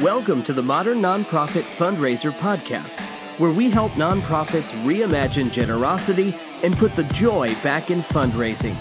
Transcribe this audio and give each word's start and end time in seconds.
Welcome 0.00 0.42
to 0.44 0.54
the 0.54 0.62
Modern 0.62 1.02
Nonprofit 1.02 1.64
Fundraiser 1.64 2.32
Podcast, 2.32 3.02
where 3.38 3.50
we 3.50 3.68
help 3.68 3.92
nonprofits 3.92 4.72
reimagine 4.82 5.52
generosity 5.52 6.34
and 6.62 6.74
put 6.74 6.96
the 6.96 7.04
joy 7.04 7.54
back 7.56 7.90
in 7.90 8.00
fundraising. 8.00 8.74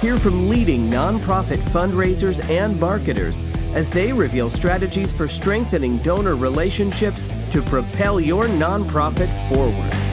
Hear 0.00 0.18
from 0.18 0.50
leading 0.50 0.90
nonprofit 0.90 1.60
fundraisers 1.60 2.46
and 2.50 2.78
marketers 2.78 3.42
as 3.72 3.88
they 3.88 4.12
reveal 4.12 4.50
strategies 4.50 5.14
for 5.14 5.28
strengthening 5.28 5.96
donor 5.98 6.36
relationships 6.36 7.26
to 7.50 7.62
propel 7.62 8.20
your 8.20 8.44
nonprofit 8.44 9.30
forward. 9.48 10.03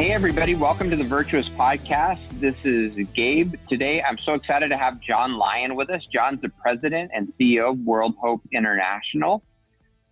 Hey, 0.00 0.12
everybody, 0.12 0.54
welcome 0.54 0.88
to 0.88 0.96
the 0.96 1.04
Virtuous 1.04 1.46
Podcast. 1.50 2.20
This 2.40 2.54
is 2.64 2.96
Gabe. 3.12 3.56
Today, 3.68 4.00
I'm 4.00 4.16
so 4.16 4.32
excited 4.32 4.70
to 4.70 4.78
have 4.78 4.98
John 4.98 5.36
Lyon 5.36 5.76
with 5.76 5.90
us. 5.90 6.00
John's 6.10 6.40
the 6.40 6.48
president 6.48 7.10
and 7.14 7.30
CEO 7.38 7.72
of 7.72 7.80
World 7.80 8.14
Hope 8.18 8.40
International. 8.50 9.42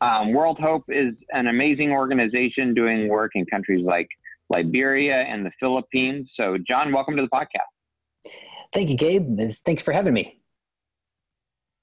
Um, 0.02 0.34
World 0.34 0.58
Hope 0.60 0.84
is 0.88 1.14
an 1.32 1.46
amazing 1.46 1.90
organization 1.92 2.74
doing 2.74 3.08
work 3.08 3.30
in 3.34 3.46
countries 3.46 3.82
like 3.82 4.08
Liberia 4.50 5.22
and 5.22 5.46
the 5.46 5.52
Philippines. 5.58 6.28
So, 6.36 6.58
John, 6.58 6.92
welcome 6.92 7.16
to 7.16 7.22
the 7.22 7.28
podcast. 7.28 8.30
Thank 8.74 8.90
you, 8.90 8.96
Gabe. 8.98 9.40
Thanks 9.64 9.82
for 9.82 9.92
having 9.92 10.12
me. 10.12 10.38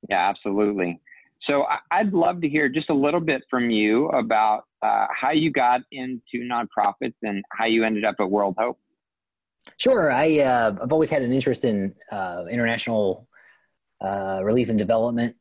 Yeah, 0.08 0.30
absolutely. 0.30 1.02
So 1.48 1.66
I'd 1.92 2.14
love 2.14 2.42
to 2.42 2.50
hear 2.50 2.70
just 2.70 2.90
a 2.90 2.94
little 2.94 3.20
bit 3.20 3.44
from 3.50 3.70
you 3.70 4.08
about 4.10 4.64
uh, 4.82 5.06
how 5.16 5.32
you 5.32 5.52
got 5.52 5.82
into 5.92 6.40
nonprofits 6.40 7.14
and 7.22 7.44
how 7.52 7.66
you 7.66 7.84
ended 7.84 8.04
up 8.04 8.16
at 8.20 8.30
World 8.30 8.56
Hope. 8.58 8.80
Sure. 9.78 10.12
I, 10.12 10.40
uh, 10.40 10.76
I've 10.82 10.92
always 10.92 11.10
had 11.10 11.22
an 11.22 11.32
interest 11.32 11.66
in 11.66 11.94
uh, 12.12 12.46
international 12.50 13.28
uh, 14.02 14.42
relief 14.44 14.70
and 14.70 14.78
development. 14.78 15.36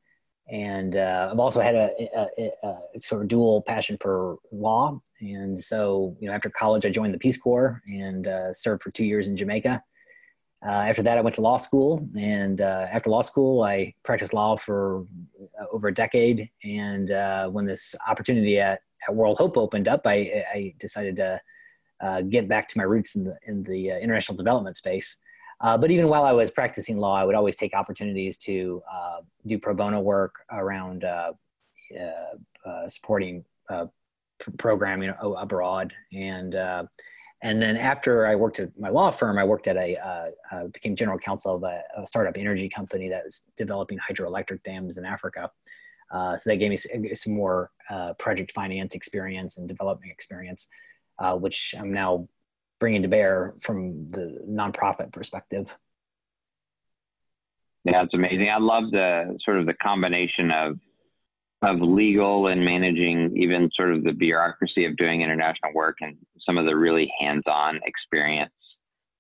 And 0.51 0.97
uh, 0.97 1.31
I've 1.33 1.39
also 1.39 1.63
had 1.63 1.75
a, 1.75 1.91
a, 2.15 2.51
a, 2.95 3.01
sort 3.01 3.23
of 3.23 3.29
dual 3.29 3.63
passion 3.63 3.97
for 3.99 4.37
law. 4.53 5.01
And 5.21 5.59
so, 5.59 6.17
you 6.21 6.29
know, 6.29 6.35
after 6.35 6.51
college, 6.51 6.85
I 6.85 6.91
joined 6.91 7.15
the 7.15 7.19
Peace 7.19 7.39
Corps 7.39 7.81
and 7.87 8.27
uh, 8.27 8.53
served 8.53 8.83
for 8.83 8.91
two 8.91 9.07
years 9.07 9.27
in 9.27 9.39
Jamaica. 9.39 9.83
Uh, 10.67 10.71
after 10.71 11.03
that, 11.03 11.19
I 11.19 11.21
went 11.21 11.35
to 11.37 11.43
law 11.43 11.59
school, 11.59 12.09
and 12.17 12.63
uh, 12.63 12.87
after 12.91 13.11
law 13.11 13.21
school, 13.21 13.63
I 13.63 13.95
practiced 14.03 14.33
law 14.33 14.57
for 14.57 15.07
uh, 15.61 15.65
over 15.71 15.89
a 15.89 15.95
decade. 15.95 16.49
And 16.65 17.11
uh, 17.11 17.49
when 17.51 17.67
this 17.67 17.95
opportunity 18.09 18.59
at, 18.59 18.81
at 19.07 19.15
World 19.15 19.37
Hope 19.37 19.59
opened 19.59 19.89
up, 19.89 20.03
I, 20.07 20.43
I 20.55 20.75
decided 20.79 21.17
to 21.17 21.39
uh, 22.01 22.23
get 22.23 22.49
back 22.49 22.69
to 22.69 22.79
my 22.79 22.85
roots 22.85 23.15
in 23.15 23.25
the 23.25 23.37
in 23.47 23.63
the 23.63 23.93
uh, 23.93 23.99
international 23.99 24.37
development 24.39 24.77
space. 24.77 25.21
but 25.61 25.91
even 25.91 26.09
while 26.09 26.25
I 26.25 26.33
was 26.33 26.51
practicing 26.51 26.97
law, 26.97 27.15
I 27.15 27.25
would 27.25 27.35
always 27.35 27.57
take 27.57 27.75
opportunities 27.75 28.39
to 28.39 28.83
do 29.47 29.59
pro 29.59 29.75
bono 29.75 30.01
work 30.01 30.45
around 30.51 31.05
supporting 32.89 33.45
programming 34.57 35.13
abroad 35.21 35.93
and 36.13 36.55
and 37.45 37.61
then 37.61 37.77
after 37.77 38.27
I 38.27 38.37
worked 38.37 38.59
at 38.59 38.71
my 38.81 38.89
law 38.89 39.11
firm, 39.11 39.39
I 39.39 39.45
worked 39.45 39.69
at 39.69 39.77
a 39.77 39.97
uh, 39.97 40.31
uh, 40.51 40.67
became 40.69 40.97
general 40.97 41.19
counsel 41.19 41.57
of 41.57 41.63
a, 41.63 41.83
a, 41.95 42.07
startup 42.07 42.39
energy 42.39 42.71
company 42.71 43.11
that 43.11 43.23
was 43.23 43.43
developing 43.55 43.99
hydroelectric 43.99 44.63
dams 44.63 44.97
in 44.97 45.05
Africa. 45.05 45.51
Uh, 46.11 46.39
so 46.39 46.49
that 46.49 46.57
gave 46.57 46.71
me 46.71 46.79
some, 46.79 47.05
some 47.15 47.35
more 47.35 47.71
uh, 47.91 48.15
project 48.15 48.53
finance 48.53 48.95
experience 48.95 49.59
and 49.59 49.69
development 49.69 50.11
experience, 50.11 50.69
uh, 51.19 51.37
which 51.37 51.75
I'm 51.79 51.93
now 51.93 52.27
bringing 52.81 53.03
to 53.03 53.09
bear 53.09 53.53
from 53.61 54.09
the 54.09 54.41
nonprofit 54.49 55.13
perspective. 55.13 55.77
Yeah, 57.85 58.05
it's 58.05 58.15
amazing. 58.15 58.49
I 58.49 58.59
love 58.59 58.85
the 58.91 59.37
sort 59.45 59.59
of 59.59 59.67
the 59.67 59.75
combination 59.75 60.51
of 60.51 60.79
of 61.65 61.81
legal 61.81 62.49
and 62.49 62.65
managing 62.65 63.37
even 63.37 63.71
sort 63.75 63.93
of 63.93 64.05
the 64.05 64.13
bureaucracy 64.13 64.85
of 64.85 64.97
doing 64.97 65.23
international 65.23 65.73
work 65.75 65.97
and 66.01 66.17
some 66.47 66.59
of 66.59 66.67
the 66.67 66.77
really 66.77 67.13
hands-on 67.21 67.81
experience 67.85 68.53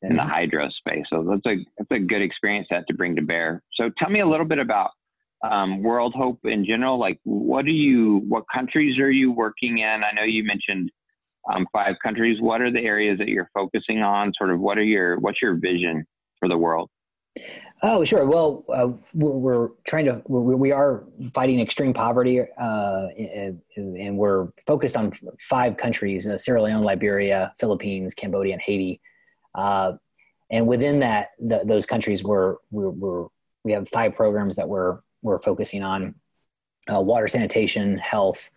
in 0.02 0.10
mm-hmm. 0.10 0.18
the 0.18 0.22
hydro 0.22 0.68
space. 0.70 1.06
So 1.10 1.24
that's 1.28 1.46
a 1.46 1.64
that's 1.78 1.90
a 1.90 1.98
good 1.98 2.22
experience 2.22 2.68
set 2.70 2.86
to 2.88 2.94
bring 2.94 3.16
to 3.16 3.22
bear. 3.22 3.62
So 3.74 3.90
tell 3.98 4.10
me 4.10 4.20
a 4.20 4.26
little 4.26 4.46
bit 4.46 4.58
about 4.58 4.90
um, 5.50 5.82
World 5.82 6.14
Hope 6.14 6.38
in 6.44 6.64
general. 6.64 6.98
Like, 6.98 7.18
what 7.24 7.64
do 7.64 7.70
you, 7.70 8.22
what 8.28 8.44
countries 8.52 8.98
are 8.98 9.10
you 9.10 9.32
working 9.32 9.78
in? 9.78 10.02
I 10.04 10.12
know 10.14 10.22
you 10.22 10.44
mentioned 10.44 10.90
um, 11.52 11.66
five 11.72 11.96
countries. 12.02 12.40
What 12.40 12.60
are 12.62 12.72
the 12.72 12.80
areas 12.80 13.18
that 13.18 13.28
you're 13.28 13.50
focusing 13.52 14.02
on? 14.02 14.32
Sort 14.38 14.50
of, 14.50 14.60
what 14.60 14.78
are 14.78 14.84
your, 14.84 15.18
what's 15.18 15.42
your 15.42 15.54
vision 15.54 16.04
for 16.38 16.48
the 16.48 16.56
world? 16.56 16.88
Oh, 17.82 18.02
sure. 18.04 18.24
Well, 18.24 18.64
uh, 18.72 18.88
we're, 19.12 19.68
trying 19.86 20.06
to, 20.06 20.22
we 20.26 20.72
are 20.72 21.04
fighting 21.34 21.60
extreme 21.60 21.92
poverty, 21.92 22.40
uh, 22.56 23.08
and, 23.18 24.16
we're 24.16 24.48
focused 24.66 24.96
on 24.96 25.12
five 25.38 25.76
countries 25.76 26.26
uh, 26.26 26.38
Sierra 26.38 26.62
Leone, 26.62 26.82
Liberia, 26.82 27.52
Philippines, 27.58 28.14
Cambodia, 28.14 28.54
and 28.54 28.62
Haiti. 28.62 29.00
Uh, 29.54 29.94
and 30.50 30.66
within 30.66 31.00
that, 31.00 31.32
the, 31.38 31.62
those 31.64 31.84
countries, 31.84 32.24
we're, 32.24 32.56
we're, 32.70 32.90
we're, 32.90 33.26
we 33.64 33.72
have 33.72 33.88
five 33.88 34.14
programs 34.14 34.56
that 34.56 34.68
we're, 34.68 35.00
we're 35.22 35.38
focusing 35.40 35.82
on 35.82 36.14
uh, 36.92 37.00
water 37.00 37.28
sanitation, 37.28 37.98
health, 37.98 38.50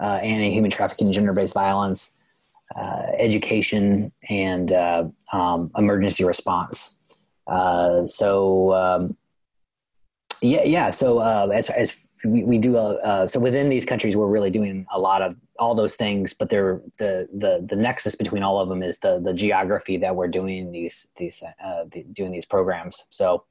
uh, 0.00 0.18
anti-human 0.22 0.70
trafficking, 0.70 1.12
gender-based 1.12 1.54
violence, 1.54 2.16
education, 3.18 4.12
and 4.28 4.72
um, 5.32 5.70
emergency 5.76 6.24
response. 6.24 7.00
Uh, 7.46 8.06
so 8.06 8.72
um, 8.74 9.16
yeah, 10.42 10.64
yeah. 10.64 10.90
So 10.90 11.18
uh, 11.18 11.50
as 11.54 11.70
as 11.70 11.96
we, 12.24 12.44
we 12.44 12.58
do, 12.58 12.76
uh, 12.76 12.98
uh, 13.04 13.28
so 13.28 13.38
within 13.40 13.68
these 13.68 13.84
countries, 13.84 14.16
we're 14.16 14.26
really 14.26 14.50
doing 14.50 14.86
a 14.92 14.98
lot 14.98 15.22
of 15.22 15.36
all 15.58 15.74
those 15.74 15.94
things. 15.94 16.34
But 16.34 16.50
they're 16.50 16.80
the 16.98 17.28
the 17.32 17.64
the 17.68 17.76
nexus 17.76 18.14
between 18.14 18.42
all 18.42 18.60
of 18.60 18.68
them 18.68 18.82
is 18.82 18.98
the 18.98 19.20
the 19.20 19.32
geography 19.32 19.96
that 19.98 20.14
we're 20.16 20.28
doing 20.28 20.72
these 20.72 21.12
these 21.16 21.42
uh, 21.42 21.84
the, 21.92 22.04
doing 22.12 22.32
these 22.32 22.46
programs. 22.46 23.04
So. 23.10 23.44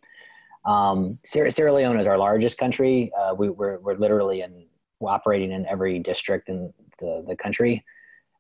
Um, 0.68 1.20
Sierra, 1.24 1.52
Sierra 1.52 1.72
Leone 1.72 2.00
is 2.00 2.08
our 2.08 2.18
largest 2.18 2.58
country. 2.58 3.12
We, 3.38 3.52
we're, 3.52 3.78
we're 3.78 3.98
literally 3.98 4.42
in, 4.42 4.66
we're 5.00 5.12
operating 5.12 5.52
in 5.52 5.64
every 5.68 6.00
district 6.00 6.50
in 6.50 6.74
the, 6.98 7.24
the 7.28 7.36
country. 7.36 7.86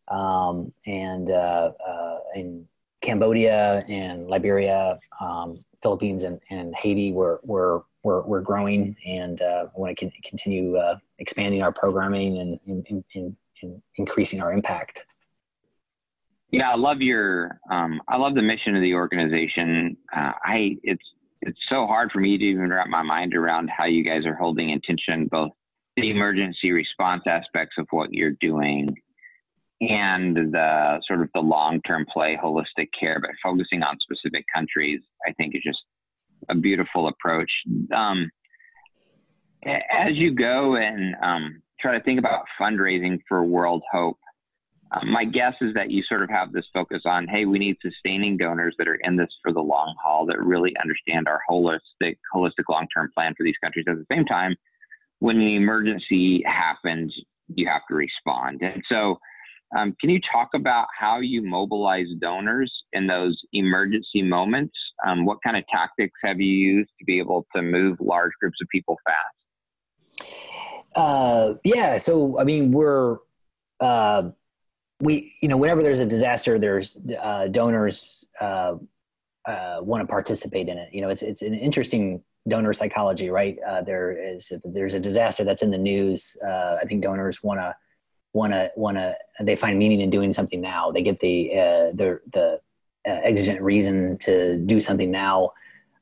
Um, 0.07 0.73
and, 0.87 1.29
uh, 1.29 1.72
uh, 1.85 2.17
in 2.33 2.67
Cambodia 3.05 3.85
and 3.88 4.27
Liberia, 4.27 4.97
um, 5.21 5.53
Philippines, 5.81 6.23
and, 6.23 6.39
and 6.49 6.75
Haiti 6.75 7.11
were, 7.11 7.39
were, 7.43 7.83
were, 8.03 8.23
were 8.23 8.41
growing, 8.41 8.95
and 9.05 9.41
uh, 9.41 9.67
want 9.75 9.95
to 9.95 10.05
con- 10.05 10.13
continue 10.23 10.75
uh, 10.77 10.97
expanding 11.19 11.61
our 11.61 11.71
programming 11.71 12.39
and, 12.39 12.85
increasing 13.97 14.41
our 14.41 14.51
impact. 14.51 15.05
Yeah, 16.51 16.71
I 16.71 16.75
love 16.75 17.01
your. 17.01 17.59
Um, 17.71 18.01
I 18.07 18.17
love 18.17 18.35
the 18.35 18.41
mission 18.41 18.75
of 18.75 18.81
the 18.81 18.93
organization. 18.93 19.97
Uh, 20.16 20.31
I 20.43 20.77
it's 20.83 21.03
it's 21.41 21.59
so 21.69 21.87
hard 21.87 22.11
for 22.11 22.19
me 22.19 22.37
to 22.37 22.43
even 22.43 22.69
wrap 22.69 22.87
my 22.87 23.01
mind 23.01 23.35
around 23.35 23.69
how 23.69 23.85
you 23.85 24.03
guys 24.03 24.25
are 24.25 24.35
holding 24.35 24.69
intention 24.69 25.27
both 25.27 25.51
the 25.95 26.09
emergency 26.11 26.72
response 26.72 27.23
aspects 27.25 27.75
of 27.77 27.87
what 27.91 28.13
you're 28.13 28.37
doing 28.39 28.95
and 29.81 30.36
the 30.53 31.00
sort 31.06 31.22
of 31.22 31.30
the 31.34 31.41
long-term 31.41 32.06
play 32.12 32.38
holistic 32.41 32.88
care 32.97 33.19
but 33.19 33.31
focusing 33.44 33.84
on 33.84 33.97
specific 34.00 34.46
countries 34.53 35.02
i 35.28 35.34
think 35.34 35.53
is 35.56 35.62
just 35.63 35.80
a 36.50 36.56
beautiful 36.56 37.08
approach. 37.08 37.52
Um, 37.96 38.30
as 39.66 40.14
you 40.14 40.34
go 40.34 40.75
and 40.75 41.16
um, 41.24 41.62
try 41.80 41.97
to 41.97 42.03
think 42.03 42.19
about 42.19 42.46
fundraising 42.59 43.19
for 43.28 43.44
world 43.44 43.81
hope 43.91 44.19
um, 44.91 45.12
my 45.12 45.25
guess 45.25 45.53
is 45.62 45.74
that 45.74 45.90
you 45.90 46.03
sort 46.08 46.22
of 46.22 46.30
have 46.30 46.52
this 46.52 46.66
focus 46.72 47.02
on 47.06 47.28
hey 47.28 47.46
we 47.46 47.58
need 47.58 47.75
sustaining 47.81 48.38
donors 48.38 48.75
that 48.78 48.88
are 48.88 49.00
in 49.02 49.18
this 49.18 49.30
for 49.41 49.52
the 49.52 49.59
long 49.59 49.96
haul 50.02 50.28
that 50.28 50.40
really 50.40 50.72
understand 50.81 51.28
our 51.28 51.41
holistic 51.50 52.18
holistic 52.34 52.66
long-term 52.69 53.09
plan 53.16 53.34
for 53.35 53.44
these 53.44 53.55
countries. 53.64 53.85
At 53.90 53.96
the 53.96 54.05
same 54.16 54.26
time 54.26 54.55
when 55.20 55.38
an 55.38 55.47
emergency 55.47 56.44
happens 56.46 57.14
you 57.47 57.67
have 57.67 57.82
to 57.90 57.96
respond. 57.96 58.61
And 58.61 58.84
so 58.90 59.20
um, 59.76 59.96
can 60.00 60.09
you 60.09 60.20
talk 60.32 60.50
about 60.53 60.88
how 60.97 61.20
you 61.20 61.41
mobilize 61.41 62.08
donors 62.20 62.72
in 62.94 63.08
those 63.08 63.41
emergency 63.53 64.22
moments? 64.22 64.76
Um, 65.06 65.26
what 65.26 65.40
kind 65.44 65.58
of 65.58 65.66
tactics 65.67 66.17
have 66.23 66.40
you 66.40 66.52
used 66.52 66.91
to 67.00 67.06
be 67.06 67.20
able 67.20 67.46
to 67.56 67.62
move 67.62 67.97
large 68.00 68.32
groups 68.40 68.59
of 68.62 68.67
people 68.70 68.97
fast? 69.06 70.29
Uh, 70.96 71.56
yeah, 71.64 71.97
so 71.97 72.40
I 72.40 72.44
mean, 72.44 72.72
we're 72.72 73.17
uh, 73.79 74.29
we 75.02 75.34
you 75.41 75.50
know 75.50 75.58
whenever 75.58 75.84
there's 75.84 76.00
a 76.00 76.06
disaster, 76.06 76.58
there's 76.58 76.97
uh, 77.22 77.47
donors 77.47 78.29
uh, 78.40 78.76
uh, 79.46 79.79
want 79.82 80.02
to 80.02 80.08
participate 80.08 80.70
in 80.70 80.78
it. 80.78 80.94
You 80.94 81.02
know, 81.02 81.09
it's 81.09 81.22
it's 81.22 81.41
an 81.41 81.53
interesting 81.53 82.23
donor 82.47 82.72
psychology, 82.72 83.29
right? 83.29 83.58
Uh, 83.68 83.82
there 83.82 84.11
is 84.11 84.53
there's 84.64 84.94
a 84.94 85.00
disaster 85.00 85.44
that's 85.44 85.64
in 85.64 85.72
the 85.72 85.78
news. 85.78 86.38
I 86.46 86.85
think 86.88 87.03
donors 87.03 87.44
want 87.44 87.59
to 87.59 87.76
want 88.35 88.52
to 88.53 88.72
want 88.76 88.97
to 88.97 89.08
they 89.47 89.55
find 89.55 89.79
meaning 89.79 90.02
in 90.02 90.09
doing 90.09 90.32
something 90.34 90.61
now 90.61 90.91
they 90.93 91.03
get 91.09 91.17
the 91.20 91.35
uh, 91.53 91.85
the 91.99 92.08
the 92.37 92.47
uh, 93.08 93.20
exigent 93.29 93.61
reason 93.61 94.17
to 94.17 94.58
do 94.73 94.79
something 94.87 95.11
now 95.11 95.37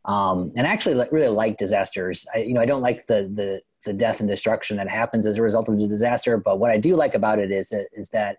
Um, 0.05 0.51
and 0.57 0.67
I 0.67 0.71
actually 0.71 0.95
really 1.11 1.29
like 1.43 1.57
disasters. 1.57 2.27
I, 2.35 2.39
you 2.39 2.53
know, 2.53 2.61
I 2.61 2.65
don't 2.65 2.81
like 2.81 3.07
the, 3.07 3.19
the, 3.39 3.61
the 3.85 3.93
death 3.93 4.19
and 4.19 4.27
destruction 4.27 4.77
that 4.77 4.89
happens 4.89 5.25
as 5.25 5.37
a 5.37 5.41
result 5.41 5.69
of 5.69 5.77
the 5.77 5.87
disaster. 5.87 6.37
But 6.37 6.59
what 6.59 6.71
I 6.71 6.77
do 6.77 6.95
like 6.95 7.15
about 7.15 7.39
it 7.39 7.51
is, 7.51 7.71
is 7.93 8.09
that 8.09 8.37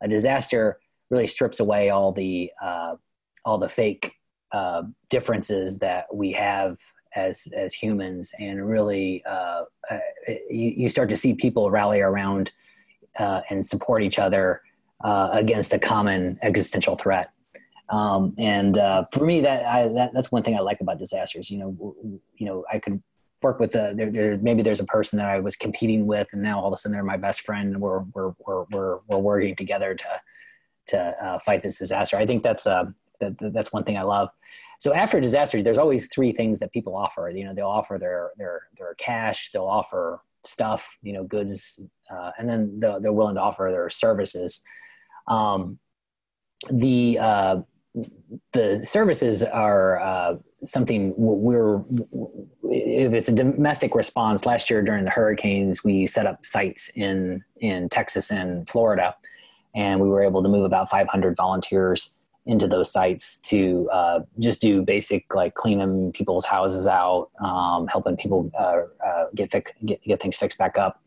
a 0.00 0.08
disaster 0.08 0.80
really 1.10 1.28
strips 1.28 1.60
away 1.60 1.90
all 1.90 2.12
the, 2.12 2.50
uh, 2.60 2.96
all 3.44 3.58
the 3.58 3.68
fake 3.68 4.14
uh, 4.52 4.82
differences 5.08 5.78
that 5.78 6.12
we 6.12 6.32
have 6.32 6.78
as 7.14 7.46
as 7.56 7.72
humans, 7.74 8.34
and 8.40 8.68
really 8.68 9.22
uh, 9.24 9.62
uh, 9.90 9.98
you, 10.50 10.70
you, 10.76 10.90
start 10.90 11.08
to 11.10 11.16
see 11.16 11.34
people 11.34 11.70
rally 11.70 12.00
around 12.00 12.50
uh, 13.18 13.42
and 13.50 13.64
support 13.66 14.02
each 14.02 14.18
other 14.18 14.62
uh, 15.02 15.30
against 15.32 15.72
a 15.72 15.78
common 15.78 16.38
existential 16.42 16.96
threat. 16.96 17.30
Um, 17.90 18.34
and 18.38 18.78
uh, 18.78 19.04
for 19.12 19.24
me, 19.24 19.42
that, 19.42 19.66
I, 19.66 19.88
that 19.88 20.12
that's 20.14 20.32
one 20.32 20.42
thing 20.42 20.56
I 20.56 20.60
like 20.60 20.80
about 20.80 20.98
disasters. 20.98 21.50
You 21.50 21.58
know, 21.58 21.96
you 22.36 22.46
know, 22.46 22.64
I 22.72 22.78
could 22.78 23.02
work 23.42 23.60
with 23.60 23.74
a, 23.74 23.92
there, 23.94 24.10
there, 24.10 24.38
maybe 24.38 24.62
there's 24.62 24.80
a 24.80 24.86
person 24.86 25.18
that 25.18 25.28
I 25.28 25.38
was 25.40 25.54
competing 25.54 26.06
with, 26.06 26.28
and 26.32 26.40
now 26.40 26.60
all 26.60 26.68
of 26.68 26.72
a 26.72 26.78
sudden 26.78 26.94
they're 26.94 27.04
my 27.04 27.18
best 27.18 27.42
friend. 27.42 27.74
And 27.74 27.80
we're 27.80 28.00
we're 28.14 28.32
we're 28.46 28.64
we're, 28.70 28.98
we're 29.08 29.18
working 29.18 29.54
together 29.54 29.94
to 29.94 30.20
to 30.86 30.98
uh, 30.98 31.38
fight 31.38 31.62
this 31.62 31.78
disaster. 31.78 32.16
I 32.16 32.26
think 32.26 32.42
that's 32.42 32.66
uh, 32.66 32.86
that, 33.20 33.36
that's 33.52 33.72
one 33.72 33.84
thing 33.84 33.98
I 33.98 34.02
love. 34.02 34.30
So 34.78 34.92
after 34.94 35.18
a 35.18 35.20
disaster, 35.20 35.62
there's 35.62 35.78
always 35.78 36.08
three 36.08 36.32
things 36.32 36.60
that 36.60 36.72
people 36.72 36.96
offer. 36.96 37.30
You 37.34 37.44
know, 37.44 37.54
they'll 37.54 37.66
offer 37.66 37.98
their 37.98 38.32
their 38.38 38.62
their 38.78 38.94
cash, 38.94 39.50
they'll 39.52 39.66
offer 39.66 40.22
stuff, 40.46 40.96
you 41.02 41.12
know, 41.12 41.24
goods, 41.24 41.80
uh, 42.10 42.30
and 42.38 42.48
then 42.48 42.80
they're, 42.80 43.00
they're 43.00 43.12
willing 43.12 43.36
to 43.36 43.40
offer 43.40 43.68
their 43.70 43.90
services. 43.90 44.62
Um, 45.26 45.78
the 46.70 47.18
uh, 47.20 47.60
the 48.52 48.84
services 48.84 49.42
are 49.42 50.00
uh, 50.00 50.36
something 50.64 51.14
we're 51.16 51.80
if 52.62 53.12
it's 53.12 53.28
a 53.28 53.32
domestic 53.32 53.94
response. 53.94 54.46
Last 54.46 54.70
year 54.70 54.82
during 54.82 55.04
the 55.04 55.10
hurricanes, 55.10 55.84
we 55.84 56.06
set 56.06 56.26
up 56.26 56.44
sites 56.44 56.90
in 56.96 57.44
in 57.56 57.88
Texas 57.88 58.30
and 58.30 58.68
Florida, 58.68 59.16
and 59.74 60.00
we 60.00 60.08
were 60.08 60.22
able 60.22 60.42
to 60.42 60.48
move 60.48 60.64
about 60.64 60.88
500 60.88 61.36
volunteers 61.36 62.16
into 62.46 62.68
those 62.68 62.90
sites 62.90 63.38
to 63.38 63.88
uh, 63.90 64.20
just 64.38 64.60
do 64.60 64.82
basic 64.82 65.34
like 65.34 65.54
cleaning 65.54 66.12
people's 66.12 66.44
houses 66.44 66.86
out, 66.86 67.30
um, 67.40 67.86
helping 67.86 68.16
people 68.16 68.50
uh, 68.58 68.82
uh, 69.04 69.26
get, 69.34 69.50
get 69.84 70.02
get 70.02 70.20
things 70.20 70.36
fixed 70.36 70.58
back 70.58 70.76
up. 70.76 71.00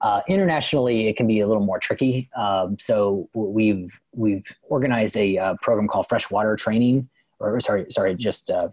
Uh, 0.00 0.20
internationally, 0.28 1.06
it 1.06 1.16
can 1.16 1.28
be 1.28 1.38
a 1.38 1.46
little 1.46 1.64
more 1.64 1.78
tricky. 1.78 2.28
Um, 2.34 2.76
so 2.78 3.28
we've 3.32 4.00
we've 4.12 4.44
organized 4.64 5.16
a 5.16 5.38
uh, 5.38 5.54
program 5.62 5.86
called 5.86 6.08
Freshwater 6.08 6.56
Training, 6.56 7.08
or 7.38 7.60
sorry, 7.60 7.86
sorry, 7.90 8.16
just 8.16 8.50
uh, 8.50 8.68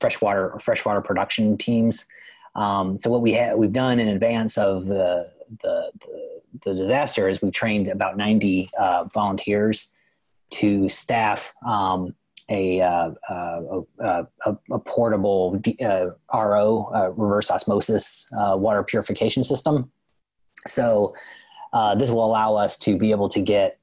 freshwater 0.00 0.58
freshwater 0.60 1.00
production 1.00 1.56
teams. 1.56 2.06
Um, 2.54 3.00
so 3.00 3.08
what 3.08 3.22
we 3.22 3.32
have 3.32 3.56
we've 3.56 3.72
done 3.72 3.98
in 3.98 4.08
advance 4.08 4.58
of 4.58 4.86
the 4.86 5.30
the, 5.62 5.90
the, 6.00 6.40
the 6.64 6.74
disaster 6.74 7.30
is 7.30 7.40
we've 7.40 7.52
trained 7.52 7.88
about 7.88 8.18
90 8.18 8.70
volunteers 9.14 9.94
to 10.52 10.88
staff 10.88 11.54
um, 11.66 12.14
a, 12.48 12.80
uh, 12.80 13.10
uh, 13.30 13.82
a, 14.00 14.26
a, 14.46 14.58
a, 14.70 14.78
portable 14.80 15.60
uh, 15.80 16.06
RO, 16.34 16.90
uh, 16.94 17.10
reverse 17.10 17.50
osmosis 17.50 18.28
uh, 18.36 18.56
water 18.56 18.82
purification 18.82 19.42
system. 19.44 19.90
So 20.66 21.14
this 21.96 22.10
will 22.10 22.24
allow 22.24 22.56
us 22.56 22.76
to 22.78 22.98
be 22.98 23.10
able 23.10 23.28
to 23.30 23.40
get 23.40 23.78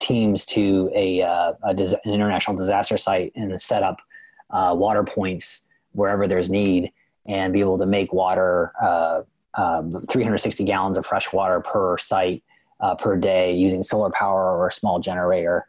teams 0.00 0.46
to 0.46 0.90
a, 0.94 1.20
an 1.20 1.78
international 2.04 2.56
disaster 2.56 2.96
site 2.96 3.32
and 3.36 3.60
set 3.60 3.82
up 3.82 4.00
water 4.50 5.04
points 5.04 5.66
wherever 5.92 6.26
there's 6.26 6.50
need 6.50 6.92
and 7.26 7.52
be 7.52 7.60
able 7.60 7.78
to 7.78 7.86
make 7.86 8.12
water 8.12 8.72
um, 9.56 9.90
360 9.90 10.64
gallons 10.64 10.96
of 10.96 11.06
fresh 11.06 11.32
water 11.32 11.60
per 11.60 11.98
site 11.98 12.42
uh, 12.80 12.94
per 12.94 13.16
day 13.16 13.54
using 13.54 13.82
solar 13.82 14.10
power 14.10 14.56
or 14.56 14.68
a 14.68 14.72
small 14.72 15.00
generator. 15.00 15.66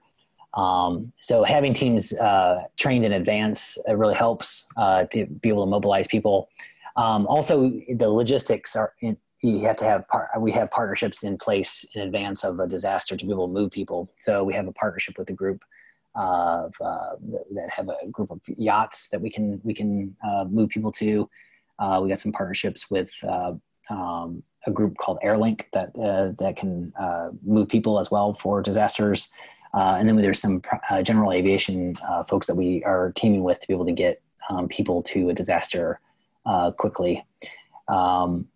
Um, 0.54 1.14
so 1.20 1.44
having 1.44 1.74
teams 1.74 2.14
uh, 2.14 2.64
trained 2.78 3.06
in 3.06 3.14
advance 3.14 3.78
it 3.88 3.94
really 3.94 4.16
helps 4.16 4.68
uh, 4.78 5.06
to 5.06 5.26
be 5.26 5.50
able 5.50 5.66
to 5.66 5.70
mobilize 5.70 6.08
people. 6.08 6.50
Um, 6.96 7.28
also, 7.28 7.70
the 7.90 8.10
logistics 8.10 8.76
are 8.76 8.94
in, 9.02 9.18
you 9.42 9.60
have 9.60 9.78
to 9.78 9.86
have 9.86 10.08
par- 10.08 10.32
we 10.40 10.52
have 10.54 10.72
partnerships 10.72 11.24
in 11.24 11.38
place 11.38 11.86
in 11.94 12.02
advance 12.02 12.44
of 12.44 12.60
a 12.60 12.68
disaster 12.68 13.16
to 13.16 13.26
be 13.26 13.32
able 13.32 13.48
to 13.48 13.54
move 13.54 13.72
people. 13.72 14.12
So 14.16 14.44
we 14.44 14.54
have 14.54 14.68
a 14.68 14.72
partnership 14.72 15.18
with 15.18 15.30
a 15.30 15.34
group 15.34 15.64
of 16.16 16.74
uh, 16.84 17.12
that 17.54 17.70
have 17.70 17.90
a 17.90 18.08
group 18.10 18.32
of 18.32 18.42
yachts 18.58 19.10
that 19.10 19.22
we 19.22 19.30
can 19.30 19.62
we 19.64 19.74
can 19.74 20.16
uh, 20.28 20.46
move 20.50 20.70
people 20.70 20.92
to. 20.94 21.30
Uh, 21.78 22.00
we 22.02 22.10
got 22.10 22.20
some 22.20 22.32
partnerships 22.32 22.90
with 22.90 23.14
uh, 23.28 23.54
um, 23.92 24.42
a 24.66 24.72
group 24.72 24.98
called 24.98 25.20
Airlink 25.24 25.66
that 25.74 25.94
that 26.40 26.58
can 26.58 26.92
move 27.46 27.70
people 27.70 28.00
as 28.00 28.10
well 28.10 28.34
for 28.34 28.64
disasters. 28.64 29.32
Uh, 29.74 29.98
and 30.00 30.08
then 30.08 30.16
there's 30.18 30.40
some 30.40 30.62
uh, 30.90 31.02
general 31.02 31.32
aviation 31.32 31.96
uh, 32.08 32.24
folks 32.24 32.48
that 32.48 32.56
we 32.56 32.84
are 32.84 33.12
teaming 33.16 33.44
with 33.44 33.60
to 33.60 33.68
be 33.68 33.74
able 33.74 33.86
to 33.86 33.92
get 33.92 34.22
um, 34.50 34.68
people 34.68 35.04
to 35.04 35.30
a 35.30 35.34
disaster 35.34 36.00
uh, 36.46 36.72
quickly. 36.72 37.26
Um, 37.88 38.48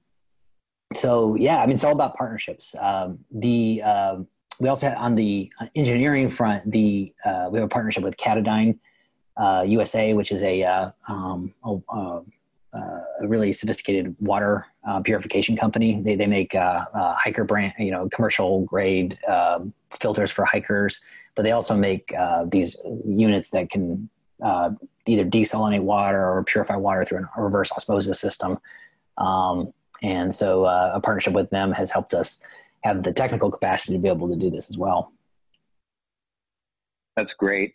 so 0.93 1.35
yeah, 1.35 1.61
I 1.61 1.65
mean 1.65 1.75
it's 1.75 1.83
all 1.83 1.93
about 1.93 2.15
partnerships. 2.15 2.75
Um, 2.79 3.19
the 3.31 3.81
um, 3.83 4.27
we 4.59 4.69
also 4.69 4.89
have 4.89 4.97
on 4.97 5.15
the 5.15 5.51
engineering 5.75 6.29
front, 6.29 6.69
the 6.69 7.13
uh, 7.25 7.49
we 7.51 7.59
have 7.59 7.65
a 7.65 7.69
partnership 7.69 8.03
with 8.03 8.17
Katadyn 8.17 8.77
USA, 9.65 10.11
uh, 10.11 10.15
which 10.15 10.31
is 10.31 10.43
a, 10.43 10.91
um, 11.07 11.53
a 11.63 12.21
a 12.73 13.27
really 13.27 13.51
sophisticated 13.51 14.15
water 14.19 14.65
purification 15.03 15.57
company. 15.57 15.99
They, 16.01 16.15
they 16.15 16.27
make 16.27 16.53
hiker 16.53 17.43
brand, 17.43 17.73
you 17.79 17.91
know, 17.91 18.07
commercial 18.09 18.61
grade 18.61 19.17
um, 19.27 19.73
filters 19.99 20.31
for 20.31 20.45
hikers, 20.45 21.03
but 21.35 21.43
they 21.43 21.51
also 21.51 21.75
make 21.75 22.13
uh, 22.17 22.45
these 22.45 22.77
units 23.05 23.49
that 23.49 23.69
can 23.69 24.09
uh, 24.43 24.71
either 25.05 25.25
desalinate 25.25 25.81
water 25.81 26.19
or 26.19 26.43
purify 26.43 26.75
water 26.75 27.03
through 27.03 27.25
a 27.35 27.41
reverse 27.41 27.71
osmosis 27.71 28.19
system. 28.19 28.57
Um, 29.17 29.73
and 30.01 30.33
so 30.33 30.65
uh, 30.65 30.91
a 30.95 30.99
partnership 30.99 31.33
with 31.33 31.49
them 31.49 31.71
has 31.73 31.91
helped 31.91 32.13
us 32.13 32.41
have 32.83 33.03
the 33.03 33.13
technical 33.13 33.51
capacity 33.51 33.93
to 33.93 33.99
be 33.99 34.09
able 34.09 34.29
to 34.29 34.35
do 34.35 34.49
this 34.49 34.69
as 34.69 34.77
well. 34.77 35.13
That's 37.15 37.31
great. 37.37 37.73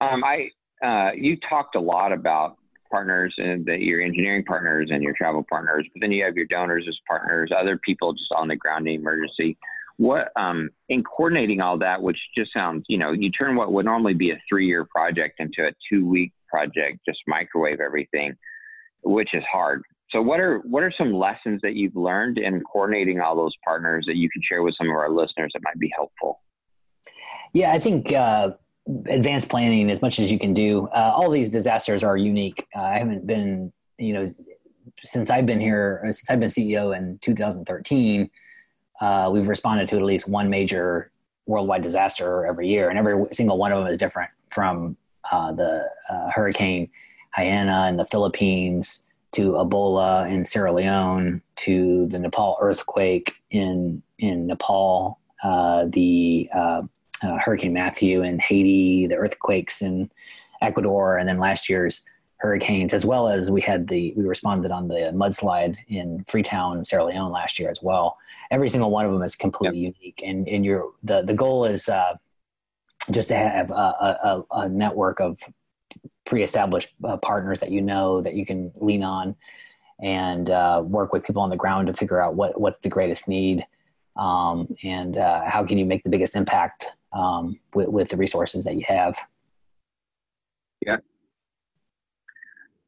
Um, 0.00 0.24
I 0.24 0.50
you 1.14 1.36
talked 1.48 1.74
a 1.74 1.80
lot 1.80 2.12
about 2.12 2.56
partners 2.90 3.34
and 3.38 3.64
the, 3.66 3.76
your 3.76 4.00
engineering 4.00 4.44
partners 4.44 4.90
and 4.90 5.02
your 5.02 5.14
travel 5.14 5.44
partners, 5.48 5.86
but 5.92 6.00
then 6.00 6.12
you 6.12 6.24
have 6.24 6.36
your 6.36 6.46
donors 6.46 6.86
as 6.88 6.96
partners, 7.06 7.50
other 7.56 7.78
people 7.78 8.12
just 8.12 8.32
on 8.32 8.48
the 8.48 8.56
ground 8.56 8.88
in 8.88 8.94
emergency. 8.94 9.56
What 9.98 10.28
um, 10.36 10.70
in 10.88 11.02
coordinating 11.02 11.60
all 11.60 11.78
that, 11.78 12.02
which 12.02 12.18
just 12.36 12.52
sounds, 12.52 12.84
you 12.88 12.98
know, 12.98 13.12
you 13.12 13.30
turn 13.30 13.56
what 13.56 13.72
would 13.72 13.84
normally 13.84 14.14
be 14.14 14.30
a 14.30 14.40
three-year 14.48 14.86
project 14.86 15.40
into 15.40 15.66
a 15.66 15.72
two-week 15.88 16.32
project, 16.48 17.00
just 17.06 17.18
microwave 17.26 17.80
everything, 17.80 18.34
which 19.02 19.34
is 19.34 19.42
hard. 19.50 19.82
So, 20.10 20.22
what 20.22 20.40
are 20.40 20.58
what 20.60 20.82
are 20.82 20.92
some 20.96 21.12
lessons 21.12 21.60
that 21.62 21.74
you've 21.74 21.96
learned 21.96 22.38
in 22.38 22.60
coordinating 22.62 23.20
all 23.20 23.36
those 23.36 23.54
partners 23.64 24.04
that 24.06 24.16
you 24.16 24.30
can 24.30 24.40
share 24.48 24.62
with 24.62 24.74
some 24.78 24.88
of 24.88 24.94
our 24.94 25.10
listeners 25.10 25.50
that 25.54 25.62
might 25.62 25.78
be 25.78 25.90
helpful? 25.94 26.40
Yeah, 27.52 27.72
I 27.72 27.78
think. 27.78 28.12
Uh 28.12 28.52
advanced 29.08 29.48
planning 29.48 29.90
as 29.90 30.00
much 30.02 30.18
as 30.18 30.30
you 30.32 30.38
can 30.38 30.54
do. 30.54 30.88
Uh, 30.88 31.12
all 31.14 31.30
these 31.30 31.50
disasters 31.50 32.02
are 32.02 32.16
unique. 32.16 32.66
Uh, 32.74 32.82
I 32.82 32.98
haven't 32.98 33.26
been, 33.26 33.72
you 33.98 34.14
know, 34.14 34.26
since 35.04 35.30
I've 35.30 35.46
been 35.46 35.60
here, 35.60 36.02
uh, 36.04 36.12
since 36.12 36.30
I've 36.30 36.40
been 36.40 36.48
CEO 36.48 36.96
in 36.96 37.18
2013, 37.20 38.30
uh, 39.00 39.30
we've 39.32 39.48
responded 39.48 39.88
to 39.88 39.96
at 39.96 40.02
least 40.02 40.28
one 40.28 40.50
major 40.50 41.10
worldwide 41.46 41.82
disaster 41.82 42.46
every 42.46 42.68
year, 42.68 42.90
and 42.90 42.98
every 42.98 43.26
single 43.32 43.58
one 43.58 43.72
of 43.72 43.78
them 43.78 43.88
is 43.88 43.96
different. 43.96 44.30
From 44.50 44.96
uh, 45.30 45.52
the 45.52 45.88
uh, 46.08 46.30
Hurricane 46.30 46.90
Haiyan 47.36 47.90
in 47.90 47.96
the 47.96 48.04
Philippines 48.04 49.06
to 49.32 49.52
Ebola 49.52 50.30
in 50.30 50.44
Sierra 50.44 50.72
Leone 50.72 51.42
to 51.56 52.06
the 52.06 52.18
Nepal 52.18 52.56
earthquake 52.60 53.34
in 53.50 54.02
in 54.18 54.46
Nepal, 54.46 55.18
the 55.42 56.48
uh, 57.22 57.38
Hurricane 57.38 57.72
Matthew 57.72 58.22
in 58.22 58.38
Haiti, 58.38 59.06
the 59.06 59.16
earthquakes 59.16 59.82
in 59.82 60.10
Ecuador, 60.60 61.18
and 61.18 61.28
then 61.28 61.38
last 61.38 61.68
year's 61.68 62.08
hurricanes, 62.38 62.94
as 62.94 63.04
well 63.04 63.28
as 63.28 63.50
we 63.50 63.60
had 63.60 63.88
the 63.88 64.12
we 64.16 64.24
responded 64.24 64.70
on 64.70 64.88
the 64.88 65.12
mudslide 65.14 65.76
in 65.88 66.24
Freetown, 66.24 66.84
Sierra 66.84 67.06
Leone 67.06 67.32
last 67.32 67.58
year 67.58 67.70
as 67.70 67.82
well. 67.82 68.16
Every 68.50 68.68
single 68.68 68.90
one 68.90 69.04
of 69.04 69.12
them 69.12 69.22
is 69.22 69.34
completely 69.34 69.80
yep. 69.80 69.94
unique, 70.00 70.22
and 70.24 70.48
and 70.48 70.64
your 70.64 70.92
the 71.02 71.22
the 71.22 71.34
goal 71.34 71.64
is 71.64 71.88
uh, 71.88 72.14
just 73.10 73.28
to 73.28 73.36
have 73.36 73.70
a, 73.70 73.74
a, 73.74 74.44
a 74.52 74.68
network 74.68 75.20
of 75.20 75.38
pre-established 76.24 76.94
uh, 77.04 77.16
partners 77.16 77.60
that 77.60 77.70
you 77.70 77.80
know 77.80 78.20
that 78.20 78.34
you 78.34 78.44
can 78.44 78.70
lean 78.76 79.02
on 79.02 79.34
and 80.00 80.50
uh, 80.50 80.82
work 80.84 81.12
with 81.12 81.24
people 81.24 81.42
on 81.42 81.50
the 81.50 81.56
ground 81.56 81.86
to 81.86 81.94
figure 81.94 82.20
out 82.20 82.34
what 82.34 82.60
what's 82.60 82.78
the 82.80 82.88
greatest 82.88 83.28
need 83.28 83.66
um, 84.16 84.68
and 84.82 85.16
uh, 85.16 85.44
how 85.44 85.64
can 85.64 85.78
you 85.78 85.86
make 85.86 86.02
the 86.02 86.10
biggest 86.10 86.36
impact 86.36 86.92
um, 87.12 87.58
with, 87.74 87.88
with 87.88 88.08
the 88.10 88.16
resources 88.16 88.64
that 88.64 88.74
you 88.74 88.84
have. 88.86 89.18
Yeah. 90.84 90.96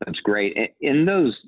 That's 0.04 0.20
great. 0.20 0.74
In 0.80 1.04
those, 1.04 1.38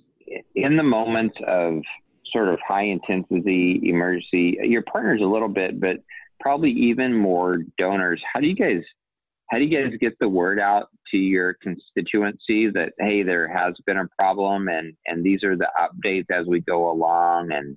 in 0.54 0.76
the 0.76 0.82
moments 0.82 1.36
of 1.46 1.82
sort 2.32 2.48
of 2.48 2.58
high 2.66 2.84
intensity 2.84 3.80
emergency, 3.84 4.58
your 4.62 4.82
partners 4.82 5.20
a 5.22 5.26
little 5.26 5.48
bit, 5.48 5.80
but 5.80 5.98
probably 6.40 6.70
even 6.70 7.14
more 7.14 7.58
donors. 7.78 8.22
How 8.32 8.40
do 8.40 8.46
you 8.46 8.56
guys 8.56 8.82
how 9.50 9.58
do 9.58 9.64
you 9.64 9.84
guys 9.84 9.92
get 10.00 10.18
the 10.18 10.28
word 10.28 10.58
out 10.58 10.88
to 11.10 11.18
your 11.18 11.54
constituency 11.62 12.70
that 12.70 12.94
hey 12.98 13.22
there 13.22 13.46
has 13.46 13.74
been 13.84 13.98
a 13.98 14.08
problem 14.18 14.68
and 14.68 14.94
and 15.06 15.22
these 15.22 15.44
are 15.44 15.56
the 15.56 15.68
updates 15.78 16.30
as 16.30 16.46
we 16.46 16.60
go 16.60 16.90
along 16.90 17.52
and 17.52 17.76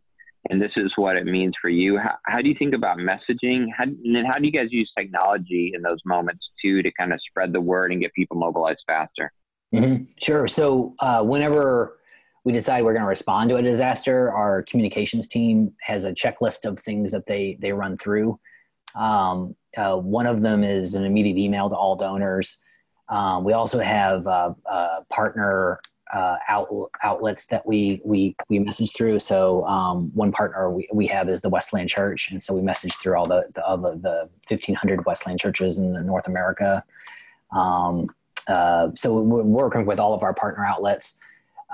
and 0.49 0.61
this 0.61 0.71
is 0.75 0.91
what 0.95 1.17
it 1.17 1.25
means 1.25 1.55
for 1.59 1.69
you? 1.69 1.97
How, 1.97 2.15
how 2.25 2.41
do 2.41 2.49
you 2.49 2.55
think 2.57 2.75
about 2.75 2.97
messaging? 2.97 3.67
How, 3.75 3.83
and 3.83 4.15
then 4.15 4.25
how 4.25 4.37
do 4.37 4.45
you 4.45 4.51
guys 4.51 4.67
use 4.71 4.91
technology 4.97 5.71
in 5.75 5.81
those 5.81 5.99
moments 6.05 6.47
too 6.61 6.83
to 6.83 6.91
kind 6.91 7.13
of 7.13 7.19
spread 7.27 7.51
the 7.51 7.61
word 7.61 7.91
and 7.91 8.01
get 8.01 8.13
people 8.13 8.37
mobilized 8.37 8.83
faster? 8.85 9.31
Mm-hmm. 9.73 10.03
sure. 10.21 10.47
So 10.47 10.93
uh, 10.99 11.23
whenever 11.23 11.97
we 12.45 12.53
decide 12.53 12.83
we're 12.83 12.93
going 12.93 13.03
to 13.03 13.09
respond 13.09 13.49
to 13.49 13.57
a 13.57 13.61
disaster 13.61 14.31
our 14.31 14.63
communications 14.63 15.27
team 15.27 15.73
has 15.81 16.05
a 16.05 16.13
checklist 16.13 16.65
of 16.65 16.79
things 16.79 17.11
that 17.11 17.25
they 17.25 17.57
they 17.59 17.73
run 17.73 17.97
through 17.97 18.39
um, 18.95 19.55
uh, 19.77 19.97
one 19.97 20.25
of 20.25 20.41
them 20.41 20.63
is 20.63 20.95
an 20.95 21.03
immediate 21.03 21.37
email 21.37 21.69
to 21.69 21.75
all 21.75 21.95
donors. 21.95 22.63
Um, 23.09 23.43
we 23.43 23.53
also 23.53 23.79
have 23.79 24.25
uh, 24.25 24.53
uh, 24.65 25.01
partner 25.09 25.79
uh, 26.13 26.37
out, 26.47 26.69
outlets 27.03 27.47
that 27.47 27.65
we 27.65 28.01
we 28.05 28.35
we 28.47 28.59
message 28.59 28.93
through. 28.93 29.19
So 29.19 29.65
um, 29.65 30.11
one 30.13 30.31
partner 30.31 30.69
we, 30.69 30.87
we 30.93 31.07
have 31.07 31.29
is 31.29 31.41
the 31.41 31.49
Wesleyan 31.49 31.87
Church, 31.87 32.31
and 32.31 32.41
so 32.41 32.53
we 32.53 32.61
message 32.61 32.95
through 32.95 33.17
all 33.17 33.27
the 33.27 33.45
the, 33.53 33.65
all 33.65 33.77
the, 33.77 33.91
the 33.91 34.29
1,500 34.47 35.05
Wesleyan 35.05 35.37
churches 35.37 35.77
in 35.77 35.93
North 36.05 36.27
America. 36.27 36.83
Um, 37.51 38.07
uh, 38.47 38.89
so 38.95 39.19
we're 39.19 39.43
working 39.43 39.85
with 39.85 39.99
all 39.99 40.13
of 40.13 40.23
our 40.23 40.33
partner 40.33 40.65
outlets. 40.65 41.19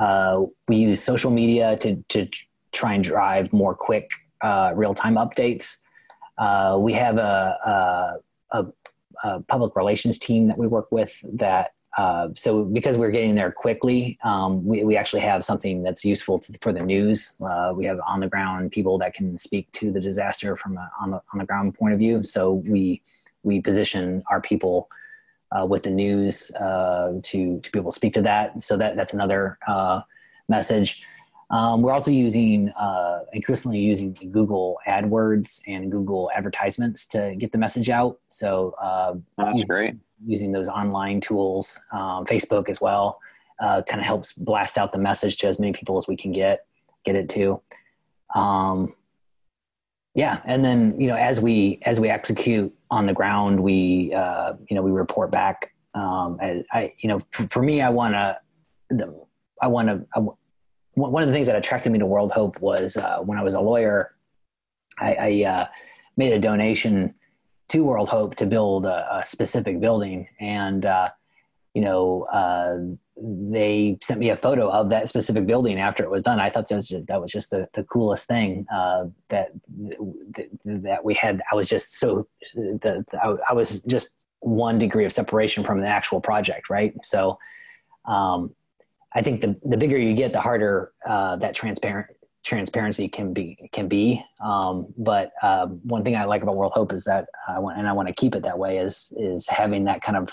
Uh, 0.01 0.45
we 0.67 0.75
use 0.75 1.01
social 1.01 1.31
media 1.31 1.77
to 1.77 2.03
to 2.09 2.27
try 2.73 2.93
and 2.93 3.03
drive 3.03 3.53
more 3.53 3.75
quick 3.75 4.09
real 4.75 4.93
time 4.93 5.15
updates. 5.15 5.83
Uh, 6.41 6.75
we 6.79 6.93
have 6.93 7.17
a, 7.17 8.19
a, 8.51 8.57
a, 8.57 8.65
a, 9.23 9.41
public 9.41 9.75
relations 9.75 10.17
team 10.17 10.47
that 10.47 10.57
we 10.57 10.67
work 10.67 10.91
with 10.91 11.23
that. 11.31 11.73
Uh, 11.97 12.29
so 12.35 12.63
because 12.63 12.97
we're 12.97 13.11
getting 13.11 13.35
there 13.35 13.51
quickly, 13.51 14.17
um, 14.23 14.65
we, 14.65 14.83
we 14.83 14.97
actually 14.97 15.21
have 15.21 15.43
something 15.45 15.83
that's 15.83 16.03
useful 16.03 16.39
to, 16.39 16.57
for 16.61 16.73
the 16.73 16.79
news. 16.79 17.35
Uh, 17.41 17.73
we 17.75 17.85
have 17.85 17.99
on 18.07 18.21
the 18.21 18.27
ground 18.27 18.71
people 18.71 18.97
that 18.97 19.13
can 19.13 19.37
speak 19.37 19.71
to 19.73 19.91
the 19.91 19.99
disaster 19.99 20.55
from 20.55 20.77
a 20.77 20.91
on 20.99 21.11
the 21.11 21.21
on 21.33 21.37
the 21.37 21.45
ground 21.45 21.75
point 21.75 21.93
of 21.93 21.99
view. 21.99 22.23
So 22.23 22.53
we 22.53 23.03
we 23.43 23.61
position 23.61 24.23
our 24.31 24.41
people 24.41 24.89
uh, 25.51 25.65
with 25.65 25.83
the 25.83 25.89
news 25.89 26.51
uh, 26.51 27.13
to 27.23 27.59
to 27.59 27.71
be 27.71 27.79
able 27.79 27.91
to 27.91 27.95
speak 27.95 28.13
to 28.13 28.21
that. 28.21 28.61
So 28.61 28.77
that 28.77 28.95
that's 28.95 29.13
another 29.13 29.57
uh, 29.67 30.01
message. 30.47 31.03
Um, 31.49 31.81
we're 31.81 31.91
also 31.91 32.11
using 32.11 32.69
uh, 32.69 33.25
increasingly 33.33 33.79
using 33.79 34.13
Google 34.31 34.79
AdWords 34.87 35.61
and 35.67 35.91
Google 35.91 36.31
advertisements 36.33 37.05
to 37.09 37.35
get 37.37 37.51
the 37.51 37.57
message 37.57 37.89
out. 37.89 38.19
So 38.29 38.73
uh, 38.81 39.15
that's 39.37 39.53
using, 39.53 39.67
great. 39.67 39.95
Using 40.25 40.53
those 40.53 40.69
online 40.69 41.19
tools, 41.19 41.77
um, 41.91 42.25
Facebook 42.25 42.69
as 42.69 42.79
well, 42.79 43.19
uh, 43.59 43.81
kind 43.81 43.99
of 43.99 44.07
helps 44.07 44.31
blast 44.31 44.77
out 44.77 44.93
the 44.93 44.97
message 44.97 45.37
to 45.37 45.47
as 45.47 45.59
many 45.59 45.73
people 45.73 45.97
as 45.97 46.07
we 46.07 46.15
can 46.15 46.31
get 46.31 46.65
get 47.03 47.15
it 47.15 47.27
to. 47.29 47.61
Um, 48.33 48.93
yeah, 50.13 50.41
and 50.45 50.63
then 50.63 50.91
you 50.99 51.07
know 51.07 51.15
as 51.15 51.39
we 51.39 51.79
as 51.83 51.99
we 51.99 52.09
execute 52.09 52.73
on 52.89 53.05
the 53.05 53.13
ground, 53.13 53.59
we 53.59 54.13
uh, 54.13 54.53
you 54.69 54.75
know 54.75 54.81
we 54.81 54.91
report 54.91 55.31
back. 55.31 55.73
Um, 55.93 56.37
I, 56.41 56.63
I 56.71 56.93
you 56.99 57.09
know 57.09 57.19
for, 57.31 57.47
for 57.47 57.63
me, 57.63 57.81
I 57.81 57.89
want 57.89 58.13
to. 58.13 58.37
I 59.61 59.67
want 59.67 59.87
to 59.89 60.35
one 60.95 61.23
of 61.23 61.29
the 61.29 61.33
things 61.33 61.47
that 61.47 61.55
attracted 61.55 61.91
me 61.91 61.99
to 61.99 62.05
World 62.05 62.31
Hope 62.31 62.59
was 62.59 62.97
uh, 62.97 63.19
when 63.19 63.37
I 63.37 63.43
was 63.43 63.53
a 63.53 63.61
lawyer, 63.61 64.13
I, 64.99 65.13
I 65.13 65.43
uh, 65.49 65.67
made 66.17 66.33
a 66.33 66.39
donation 66.39 67.13
to 67.69 67.83
World 67.83 68.09
Hope 68.09 68.35
to 68.35 68.45
build 68.45 68.85
a, 68.85 69.17
a 69.17 69.23
specific 69.23 69.79
building, 69.79 70.27
and 70.39 70.85
uh, 70.85 71.05
you 71.73 71.81
know 71.81 72.23
uh, 72.23 72.77
they 73.23 73.97
sent 74.01 74.19
me 74.19 74.29
a 74.29 74.35
photo 74.35 74.69
of 74.69 74.89
that 74.89 75.09
specific 75.09 75.45
building 75.45 75.79
after 75.79 76.03
it 76.03 76.09
was 76.09 76.23
done. 76.23 76.39
I 76.39 76.49
thought 76.49 76.67
that 76.69 76.75
was 76.75 76.87
just, 76.87 77.07
that 77.07 77.21
was 77.21 77.31
just 77.31 77.51
the, 77.51 77.67
the 77.73 77.83
coolest 77.83 78.27
thing 78.27 78.65
uh, 78.73 79.05
that, 79.29 79.51
that 80.65 81.05
we 81.05 81.13
had. 81.13 81.41
I 81.51 81.55
was 81.55 81.69
just 81.69 81.99
so 81.99 82.27
the, 82.55 83.05
I, 83.21 83.35
I 83.51 83.53
was 83.53 83.81
just 83.83 84.15
one 84.39 84.79
degree 84.79 85.05
of 85.05 85.11
separation 85.11 85.63
from 85.63 85.81
the 85.81 85.87
actual 85.87 86.21
project, 86.21 86.69
right? 86.69 86.93
So. 87.03 87.37
Um, 88.05 88.55
I 89.13 89.21
think 89.21 89.41
the 89.41 89.55
the 89.63 89.77
bigger 89.77 89.97
you 89.97 90.13
get, 90.13 90.33
the 90.33 90.39
harder 90.39 90.93
uh, 91.05 91.35
that 91.37 91.53
transparent 91.53 92.07
transparency 92.43 93.07
can 93.07 93.33
be 93.33 93.69
can 93.71 93.87
be. 93.87 94.23
Um, 94.43 94.87
but 94.97 95.31
uh, 95.41 95.67
one 95.67 96.03
thing 96.03 96.15
I 96.15 96.23
like 96.25 96.41
about 96.41 96.55
World 96.55 96.71
Hope 96.73 96.93
is 96.93 97.03
that 97.03 97.27
I 97.47 97.59
want 97.59 97.77
and 97.77 97.87
I 97.87 97.93
want 97.93 98.07
to 98.07 98.13
keep 98.13 98.35
it 98.35 98.43
that 98.43 98.57
way 98.57 98.77
is 98.77 99.13
is 99.17 99.47
having 99.47 99.85
that 99.85 100.01
kind 100.01 100.17
of 100.17 100.29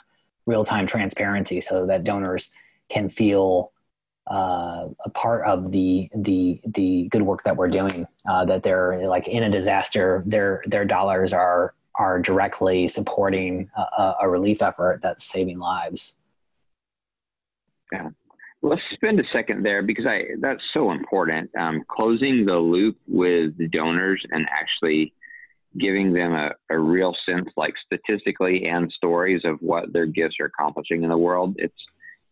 real 0.47 0.65
time 0.65 0.87
transparency 0.87 1.61
so 1.61 1.87
that 1.87 2.05
donors 2.05 2.53
can 2.89 3.09
feel 3.09 3.73
uh, 4.31 4.89
a 5.05 5.11
part 5.11 5.47
of 5.47 5.73
the 5.73 6.11
the 6.15 6.61
the 6.67 7.09
good 7.11 7.23
work 7.23 7.45
that 7.45 7.57
we're 7.57 7.69
doing. 7.69 8.07
Uh, 8.29 8.45
that 8.45 8.63
they're 8.63 9.07
like 9.09 9.27
in 9.29 9.43
a 9.43 9.51
disaster, 9.51 10.23
their 10.27 10.63
their 10.67 10.85
dollars 10.85 11.33
are 11.33 11.75
are 11.95 12.21
directly 12.21 12.87
supporting 12.87 13.71
a, 13.77 14.15
a 14.23 14.29
relief 14.29 14.63
effort 14.63 15.01
that's 15.03 15.25
saving 15.25 15.59
lives. 15.59 16.19
Yeah, 17.93 18.11
Let's 18.61 18.83
spend 18.95 19.21
a 19.21 19.25
second 19.33 19.63
there 19.65 19.83
because 19.83 20.07
I 20.07 20.25
that's 20.41 20.63
so 20.75 20.91
important. 20.91 21.51
Um, 21.57 21.85
closing 21.89 22.45
the 22.45 22.57
loop 22.57 22.97
with 23.07 23.57
the 23.57 23.69
donors 23.69 24.25
and 24.33 24.47
actually 24.51 25.15
giving 25.79 26.13
them 26.13 26.35
a, 26.35 26.51
a 26.69 26.79
real 26.79 27.15
sense, 27.25 27.49
like 27.57 27.75
statistically 27.87 28.67
and 28.67 28.91
stories 28.91 29.43
of 29.45 29.59
what 29.61 29.93
their 29.93 30.07
gifts 30.07 30.37
are 30.41 30.47
accomplishing 30.47 31.05
in 31.05 31.09
the 31.09 31.17
world. 31.17 31.55
It's 31.59 31.85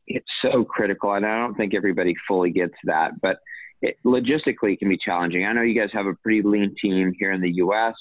it's 0.06 0.30
so 0.42 0.64
critical, 0.64 1.14
and 1.14 1.26
I 1.26 1.38
don't 1.38 1.54
think 1.54 1.74
everybody 1.74 2.14
fully 2.26 2.50
gets 2.50 2.74
that. 2.84 3.20
But 3.20 3.38
it, 3.82 3.96
logistically, 4.04 4.74
it 4.74 4.78
can 4.78 4.88
be 4.88 4.98
challenging. 4.98 5.44
I 5.44 5.52
know 5.52 5.62
you 5.62 5.78
guys 5.78 5.90
have 5.92 6.06
a 6.06 6.14
pretty 6.14 6.42
lean 6.42 6.74
team 6.80 7.12
here 7.18 7.32
in 7.32 7.40
the 7.40 7.52
U.S. 7.56 7.94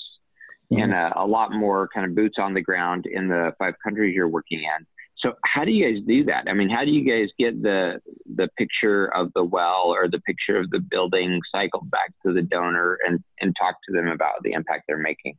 Mm-hmm. 0.71 0.81
and 0.81 0.93
a, 0.93 1.13
a 1.21 1.25
lot 1.25 1.51
more 1.51 1.87
kind 1.93 2.07
of 2.07 2.15
boots 2.15 2.37
on 2.39 2.55
the 2.55 2.61
ground 2.61 3.05
in 3.05 3.27
the 3.27 3.53
five 3.59 3.75
countries 3.83 4.15
you're 4.15 4.27
working 4.27 4.59
in. 4.59 4.85
So 5.17 5.33
how 5.45 5.63
do 5.63 5.71
you 5.71 5.85
guys 5.85 6.03
do 6.07 6.23
that? 6.25 6.45
I 6.47 6.53
mean, 6.53 6.69
how 6.69 6.83
do 6.83 6.91
you 6.91 7.03
guys 7.03 7.29
get 7.39 7.61
the 7.61 8.01
the 8.35 8.49
picture 8.57 9.13
of 9.15 9.31
the 9.33 9.43
well 9.43 9.85
or 9.87 10.09
the 10.09 10.19
picture 10.19 10.57
of 10.59 10.69
the 10.71 10.79
building 10.79 11.39
cycled 11.51 11.89
back 11.89 12.11
to 12.25 12.33
the 12.33 12.41
donor 12.41 12.97
and 13.07 13.23
and 13.39 13.55
talk 13.59 13.75
to 13.87 13.93
them 13.93 14.07
about 14.07 14.43
the 14.43 14.53
impact 14.53 14.85
they're 14.87 14.97
making? 14.97 15.37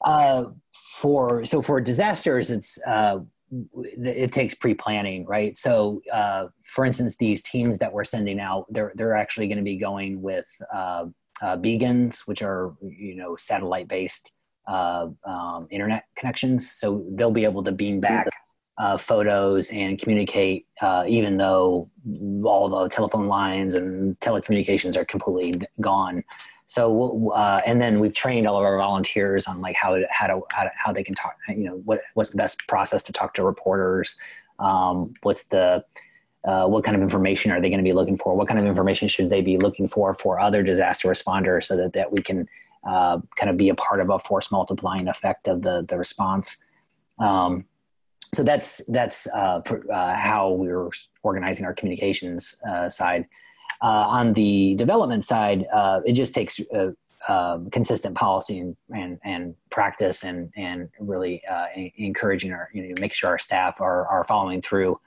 Uh, 0.00 0.46
for 0.72 1.44
so 1.44 1.62
for 1.62 1.80
disasters, 1.80 2.50
it's 2.50 2.78
uh, 2.86 3.18
it 3.52 4.32
takes 4.32 4.54
pre-planning, 4.54 5.24
right? 5.26 5.56
So, 5.56 6.02
uh, 6.12 6.46
for 6.62 6.84
instance, 6.84 7.16
these 7.16 7.42
teams 7.42 7.78
that 7.78 7.92
we're 7.92 8.04
sending 8.04 8.40
out, 8.40 8.66
they're 8.70 8.92
they're 8.94 9.14
actually 9.14 9.48
going 9.48 9.58
to 9.58 9.64
be 9.64 9.76
going 9.76 10.20
with 10.20 10.46
uh, 10.74 11.06
uh, 11.40 11.56
beacons, 11.56 12.22
which 12.26 12.42
are 12.42 12.74
you 12.82 13.14
know 13.14 13.36
satellite-based 13.36 14.32
uh, 14.66 15.08
um, 15.24 15.68
internet 15.70 16.04
connections. 16.16 16.72
So 16.72 17.04
they'll 17.12 17.30
be 17.30 17.44
able 17.44 17.62
to 17.62 17.72
beam 17.72 18.00
back 18.00 18.28
uh, 18.78 18.98
photos 18.98 19.70
and 19.70 19.98
communicate, 19.98 20.66
uh, 20.80 21.04
even 21.08 21.36
though 21.36 21.90
all 22.44 22.68
the 22.68 22.88
telephone 22.88 23.26
lines 23.28 23.74
and 23.74 24.18
telecommunications 24.20 24.96
are 24.96 25.04
completely 25.04 25.66
gone. 25.80 26.24
So, 26.66 27.30
uh, 27.30 27.60
and 27.64 27.80
then 27.80 28.00
we've 28.00 28.12
trained 28.12 28.46
all 28.46 28.58
of 28.58 28.64
our 28.64 28.76
volunteers 28.76 29.46
on 29.46 29.60
like 29.60 29.76
how 29.76 29.96
to, 29.96 30.06
how 30.10 30.26
to, 30.26 30.42
how, 30.50 30.64
to, 30.64 30.70
how 30.76 30.92
they 30.92 31.04
can 31.04 31.14
talk, 31.14 31.36
you 31.48 31.64
know, 31.64 31.76
what, 31.84 32.00
what's 32.14 32.30
the 32.30 32.36
best 32.36 32.66
process 32.66 33.02
to 33.04 33.12
talk 33.12 33.34
to 33.34 33.44
reporters? 33.44 34.18
Um, 34.58 35.14
what's 35.22 35.46
the, 35.46 35.84
uh, 36.44 36.66
what 36.66 36.84
kind 36.84 36.96
of 36.96 37.02
information 37.02 37.52
are 37.52 37.60
they 37.60 37.68
going 37.68 37.78
to 37.78 37.84
be 37.84 37.92
looking 37.92 38.16
for? 38.16 38.34
What 38.34 38.48
kind 38.48 38.58
of 38.58 38.66
information 38.66 39.06
should 39.06 39.30
they 39.30 39.42
be 39.42 39.58
looking 39.58 39.86
for 39.86 40.12
for 40.12 40.40
other 40.40 40.62
disaster 40.62 41.08
responders 41.08 41.64
so 41.64 41.76
that, 41.76 41.92
that 41.92 42.10
we 42.12 42.18
can 42.18 42.48
uh, 42.86 43.18
kind 43.36 43.50
of 43.50 43.56
be 43.56 43.68
a 43.68 43.74
part 43.74 44.00
of 44.00 44.10
a 44.10 44.18
force 44.18 44.52
multiplying 44.52 45.08
effect 45.08 45.48
of 45.48 45.62
the 45.62 45.84
the 45.88 45.98
response. 45.98 46.58
Um, 47.18 47.64
so 48.32 48.42
that's 48.42 48.84
that's 48.86 49.26
uh, 49.28 49.60
uh, 49.92 50.14
how 50.14 50.52
we 50.52 50.68
are 50.68 50.90
organizing 51.22 51.66
our 51.66 51.74
communications 51.74 52.60
uh, 52.68 52.88
side. 52.88 53.26
Uh, 53.82 54.06
on 54.08 54.32
the 54.32 54.74
development 54.76 55.24
side, 55.24 55.66
uh, 55.72 56.00
it 56.04 56.12
just 56.12 56.34
takes 56.34 56.60
um, 57.28 57.70
consistent 57.70 58.16
policy 58.16 58.58
and, 58.60 58.76
and, 58.94 59.18
and 59.24 59.54
practice 59.70 60.22
and 60.22 60.52
and 60.56 60.88
really 61.00 61.42
encouraging 61.96 62.52
our 62.52 62.70
you 62.72 62.82
know 62.82 62.94
make 63.00 63.12
sure 63.12 63.30
our 63.30 63.38
staff 63.38 63.80
are 63.80 64.06
are 64.06 64.24
following 64.24 64.62
through. 64.62 64.98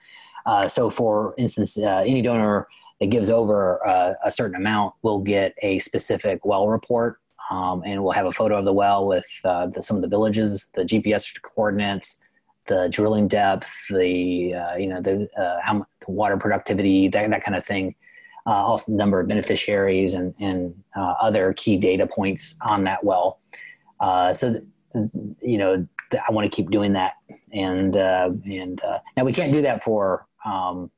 so, 0.67 0.89
for 0.89 1.33
instance, 1.37 1.77
any 1.77 2.21
donor 2.21 2.67
that 2.99 3.07
gives 3.07 3.29
over 3.29 3.77
a 4.23 4.31
certain 4.31 4.55
amount 4.55 4.93
will 5.01 5.19
get 5.19 5.55
a 5.61 5.79
specific 5.79 6.45
well 6.45 6.67
report 6.67 7.19
um, 7.49 7.81
and 7.85 8.03
we'll 8.03 8.13
have 8.13 8.25
a 8.25 8.31
photo 8.31 8.57
of 8.57 8.65
the 8.65 8.73
well 8.73 9.07
with 9.07 9.27
uh, 9.43 9.67
the, 9.67 9.81
some 9.81 9.97
of 9.97 10.01
the 10.01 10.07
villages, 10.07 10.67
the 10.73 10.83
GPS 10.83 11.41
coordinates, 11.41 12.21
the 12.67 12.87
drilling 12.89 13.27
depth, 13.27 13.87
the 13.89 14.53
uh, 14.53 14.75
you 14.75 14.87
know 14.87 15.01
the, 15.01 15.27
uh, 15.37 15.57
how, 15.63 15.85
the 16.05 16.11
water 16.11 16.37
productivity, 16.37 17.07
that 17.07 17.29
that 17.29 17.43
kind 17.43 17.57
of 17.57 17.65
thing. 17.65 17.95
Uh, 18.45 18.51
also, 18.51 18.91
the 18.91 18.97
number 18.97 19.19
of 19.19 19.27
beneficiaries 19.27 20.13
and 20.13 20.33
and 20.39 20.73
uh, 20.95 21.13
other 21.21 21.53
key 21.53 21.77
data 21.77 22.07
points 22.07 22.57
on 22.61 22.83
that 22.85 23.03
well. 23.03 23.39
Uh, 23.99 24.33
so, 24.33 24.61
you 25.41 25.57
know, 25.57 25.87
I 26.13 26.31
want 26.31 26.49
to 26.49 26.55
keep 26.55 26.71
doing 26.71 26.93
that, 26.93 27.15
and 27.51 27.95
uh, 27.95 28.31
and 28.45 28.81
now 29.17 29.23
we 29.23 29.33
can't 29.33 29.51
do 29.51 29.61
that 29.63 29.83
for. 29.83 30.25
Um, 30.45 30.91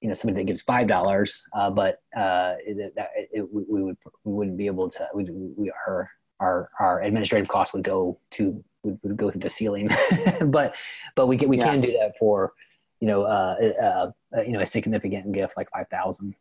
you 0.00 0.08
know 0.08 0.14
somebody 0.14 0.40
that 0.40 0.46
gives 0.46 0.62
five 0.62 0.86
dollars, 0.86 1.46
but 1.52 2.00
it, 2.16 2.94
it, 2.96 3.28
it, 3.32 3.52
we 3.52 3.82
would 3.82 3.98
we 4.24 4.32
wouldn't 4.32 4.56
be 4.56 4.64
able 4.64 4.88
to. 4.88 5.06
We, 5.12 5.26
we 5.30 5.70
our 5.86 6.10
our 6.40 6.70
our 6.80 7.02
administrative 7.02 7.48
costs 7.48 7.74
would 7.74 7.84
go 7.84 8.18
to 8.30 8.64
would, 8.82 8.98
would 9.02 9.16
go 9.16 9.30
through 9.30 9.40
the 9.40 9.50
ceiling. 9.50 9.90
but 10.46 10.74
but 11.14 11.26
we 11.26 11.36
can 11.36 11.48
we 11.48 11.58
yeah. 11.58 11.66
can 11.66 11.80
do 11.80 11.92
that 11.92 12.16
for 12.18 12.52
you 13.00 13.06
know 13.06 13.22
uh, 13.22 13.56
uh, 13.82 14.10
uh, 14.36 14.42
you 14.42 14.52
know 14.52 14.60
a 14.60 14.66
significant 14.66 15.32
gift 15.32 15.56
like 15.56 15.70
five 15.70 15.88
thousand. 15.88 16.34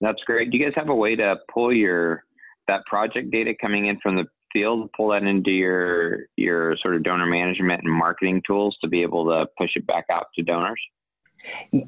That's 0.00 0.22
great. 0.24 0.50
Do 0.50 0.58
you 0.58 0.64
guys 0.64 0.72
have 0.76 0.88
a 0.88 0.94
way 0.94 1.16
to 1.16 1.36
pull 1.52 1.72
your 1.72 2.24
that 2.68 2.84
project 2.86 3.30
data 3.30 3.54
coming 3.60 3.86
in 3.86 3.98
from 4.00 4.16
the 4.16 4.26
field, 4.52 4.90
pull 4.96 5.08
that 5.08 5.22
into 5.22 5.50
your 5.50 6.26
your 6.36 6.76
sort 6.78 6.96
of 6.96 7.02
donor 7.02 7.26
management 7.26 7.82
and 7.82 7.92
marketing 7.92 8.42
tools 8.46 8.76
to 8.82 8.88
be 8.88 9.02
able 9.02 9.26
to 9.26 9.46
push 9.58 9.72
it 9.76 9.86
back 9.86 10.06
out 10.10 10.26
to 10.36 10.42
donors? 10.42 10.80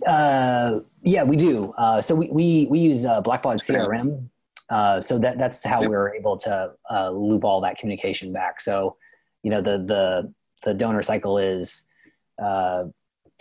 Uh, 0.06 0.80
yeah, 1.02 1.22
we 1.22 1.36
do. 1.36 1.74
Uh, 1.76 2.00
so 2.00 2.14
we, 2.14 2.28
we, 2.28 2.66
we 2.70 2.78
use 2.78 3.04
uh, 3.04 3.20
Blackbaud 3.20 3.56
CRM 3.56 4.30
uh, 4.70 5.00
so 5.00 5.18
that 5.18 5.36
that's 5.36 5.62
how 5.62 5.80
we 5.80 5.94
are 5.94 6.14
able 6.14 6.36
to 6.38 6.72
uh, 6.90 7.10
loop 7.10 7.44
all 7.44 7.60
that 7.60 7.76
communication 7.76 8.32
back. 8.32 8.60
So, 8.60 8.96
you 9.42 9.50
know, 9.50 9.60
the 9.60 9.78
the 9.78 10.32
the 10.64 10.72
donor 10.72 11.02
cycle 11.02 11.36
is 11.36 11.88
uh, 12.42 12.84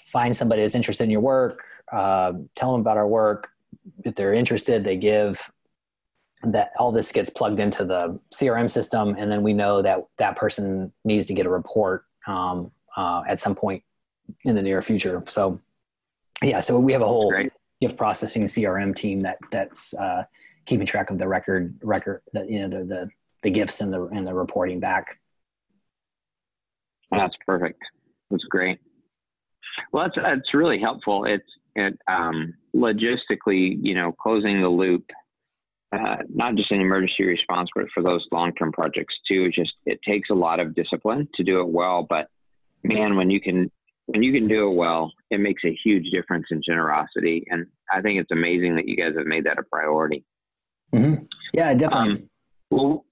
find 0.03 0.35
somebody 0.35 0.61
that's 0.61 0.75
interested 0.75 1.05
in 1.05 1.09
your 1.09 1.21
work, 1.21 1.63
uh, 1.91 2.33
tell 2.55 2.73
them 2.73 2.81
about 2.81 2.97
our 2.97 3.07
work. 3.07 3.49
If 4.03 4.15
they're 4.15 4.33
interested, 4.33 4.83
they 4.83 4.97
give. 4.97 5.51
That 6.43 6.71
all 6.79 6.91
this 6.91 7.11
gets 7.11 7.29
plugged 7.29 7.59
into 7.59 7.85
the 7.85 8.19
CRM 8.33 8.67
system, 8.67 9.15
and 9.15 9.31
then 9.31 9.43
we 9.43 9.53
know 9.53 9.83
that 9.83 9.99
that 10.17 10.35
person 10.35 10.91
needs 11.03 11.27
to 11.27 11.35
get 11.35 11.45
a 11.45 11.49
report 11.49 12.05
um, 12.25 12.71
uh, 12.97 13.21
at 13.27 13.39
some 13.39 13.53
point 13.53 13.83
in 14.43 14.55
the 14.55 14.61
near 14.63 14.81
future. 14.81 15.23
So, 15.27 15.59
yeah, 16.41 16.59
so 16.59 16.79
we 16.79 16.93
have 16.93 17.03
a 17.03 17.07
whole 17.07 17.31
gift 17.79 17.95
processing 17.95 18.45
CRM 18.45 18.95
team 18.95 19.21
that 19.21 19.37
that's 19.51 19.93
keeping 20.65 20.85
track 20.85 21.09
of 21.09 21.17
the 21.17 21.27
record 21.27 21.75
record 21.83 22.21
that 22.33 22.49
you 22.49 22.59
know 22.59 22.67
the, 22.67 22.85
the 22.85 23.09
the 23.43 23.49
gifts 23.49 23.81
and 23.81 23.91
the 23.91 24.05
and 24.07 24.25
the 24.25 24.33
reporting 24.33 24.79
back 24.79 25.19
that's 27.11 27.35
perfect 27.45 27.81
that's 28.29 28.43
great 28.45 28.79
well 29.91 30.03
that's 30.03 30.15
that's 30.15 30.53
really 30.53 30.79
helpful 30.79 31.25
it's 31.25 31.43
it 31.75 31.97
um 32.07 32.53
logistically 32.75 33.77
you 33.81 33.95
know 33.95 34.11
closing 34.11 34.61
the 34.61 34.69
loop 34.69 35.05
uh, 35.93 36.17
not 36.33 36.55
just 36.55 36.71
in 36.71 36.79
emergency 36.79 37.23
response 37.23 37.69
but 37.75 37.85
for 37.93 38.01
those 38.01 38.25
long-term 38.31 38.71
projects 38.71 39.15
too 39.27 39.45
it 39.45 39.53
just 39.53 39.73
it 39.85 39.99
takes 40.07 40.29
a 40.29 40.35
lot 40.35 40.59
of 40.59 40.73
discipline 40.75 41.27
to 41.35 41.43
do 41.43 41.59
it 41.59 41.67
well 41.67 42.05
but 42.09 42.27
man 42.83 43.15
when 43.15 43.29
you 43.29 43.41
can 43.41 43.69
when 44.05 44.23
you 44.23 44.31
can 44.31 44.47
do 44.47 44.69
it 44.69 44.75
well 44.75 45.11
it 45.29 45.39
makes 45.39 45.63
a 45.65 45.77
huge 45.83 46.09
difference 46.11 46.45
in 46.51 46.61
generosity 46.65 47.45
and 47.49 47.65
i 47.91 48.01
think 48.01 48.19
it's 48.19 48.31
amazing 48.31 48.75
that 48.75 48.87
you 48.87 48.95
guys 48.95 49.13
have 49.17 49.27
made 49.27 49.43
that 49.43 49.59
a 49.59 49.63
priority 49.63 50.23
Mm-hmm. 50.93 51.23
Yeah, 51.53 51.73
definitely. 51.73 52.09
Um, 52.09 52.29
well, 52.69 53.05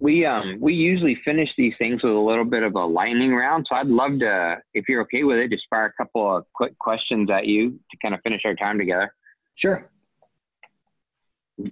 we 0.00 0.24
um 0.24 0.58
we 0.60 0.74
usually 0.74 1.16
finish 1.24 1.48
these 1.56 1.74
things 1.78 2.02
with 2.02 2.12
a 2.12 2.18
little 2.18 2.44
bit 2.44 2.62
of 2.62 2.74
a 2.74 2.84
lightning 2.84 3.34
round. 3.34 3.66
So 3.68 3.76
I'd 3.76 3.88
love 3.88 4.18
to, 4.20 4.58
if 4.74 4.88
you're 4.88 5.02
okay 5.02 5.24
with 5.24 5.38
it, 5.38 5.50
just 5.50 5.64
fire 5.68 5.86
a 5.86 6.02
couple 6.02 6.36
of 6.36 6.44
quick 6.54 6.78
questions 6.78 7.30
at 7.30 7.46
you 7.46 7.70
to 7.70 7.96
kind 8.02 8.14
of 8.14 8.20
finish 8.22 8.42
our 8.44 8.54
time 8.54 8.78
together. 8.78 9.12
Sure. 9.56 9.90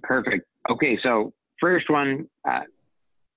Perfect. 0.03 0.45
Okay, 0.69 0.99
so 1.01 1.33
first 1.61 1.89
one, 1.89 2.27
uh, 2.47 2.61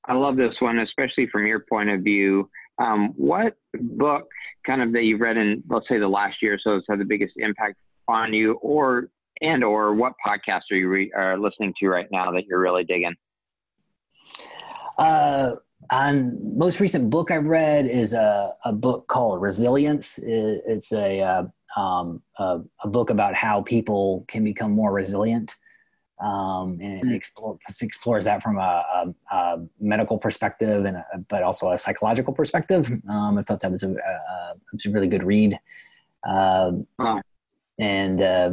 I 0.06 0.14
love 0.14 0.36
this 0.36 0.54
one, 0.58 0.80
especially 0.80 1.28
from 1.30 1.46
your 1.46 1.60
point 1.60 1.90
of 1.90 2.00
view. 2.00 2.50
Um, 2.78 3.12
what 3.16 3.56
book, 3.74 4.26
kind 4.66 4.82
of 4.82 4.92
that 4.94 5.04
you've 5.04 5.20
read 5.20 5.36
in, 5.36 5.62
let's 5.68 5.86
say, 5.88 5.98
the 5.98 6.08
last 6.08 6.38
year 6.42 6.54
or 6.54 6.58
so, 6.58 6.74
has 6.74 6.82
had 6.88 6.98
the 6.98 7.04
biggest 7.04 7.34
impact 7.36 7.76
on 8.08 8.32
you, 8.34 8.54
or 8.54 9.08
and 9.40 9.62
or 9.62 9.94
what 9.94 10.14
podcast 10.26 10.62
are 10.72 10.76
you 10.76 10.88
re- 10.88 11.12
are 11.14 11.38
listening 11.38 11.74
to 11.78 11.88
right 11.88 12.08
now 12.10 12.32
that 12.32 12.46
you're 12.46 12.60
really 12.60 12.84
digging? 12.84 13.14
Uh, 15.00 15.56
on 15.90 16.38
most 16.56 16.78
recent 16.78 17.10
book 17.10 17.30
I've 17.30 17.46
read 17.46 17.86
is 17.86 18.12
a, 18.12 18.54
a 18.64 18.72
book 18.72 19.08
called 19.08 19.40
Resilience. 19.40 20.18
It's 20.22 20.92
a, 20.92 21.20
uh, 21.20 21.80
um, 21.80 22.22
a, 22.38 22.60
a 22.84 22.88
book 22.88 23.10
about 23.10 23.34
how 23.34 23.62
people 23.62 24.24
can 24.28 24.44
become 24.44 24.70
more 24.70 24.92
resilient. 24.92 25.56
Um, 26.20 26.78
and 26.82 27.00
mm-hmm. 27.00 27.10
it 27.10 27.16
explore, 27.16 27.58
explores 27.80 28.24
that 28.26 28.42
from 28.42 28.58
a, 28.58 28.84
a, 29.30 29.34
a 29.34 29.66
medical 29.80 30.18
perspective 30.18 30.84
and 30.84 31.02
but 31.28 31.42
also 31.42 31.70
a 31.70 31.78
psychological 31.78 32.34
perspective. 32.34 32.92
Um, 33.08 33.38
I 33.38 33.42
thought 33.42 33.60
that 33.60 33.72
was 33.72 33.82
a, 33.82 33.96
really 34.86 35.08
good 35.08 35.24
read. 35.24 35.58
Uh, 36.22 36.72
And 37.80 38.20
uh, 38.20 38.50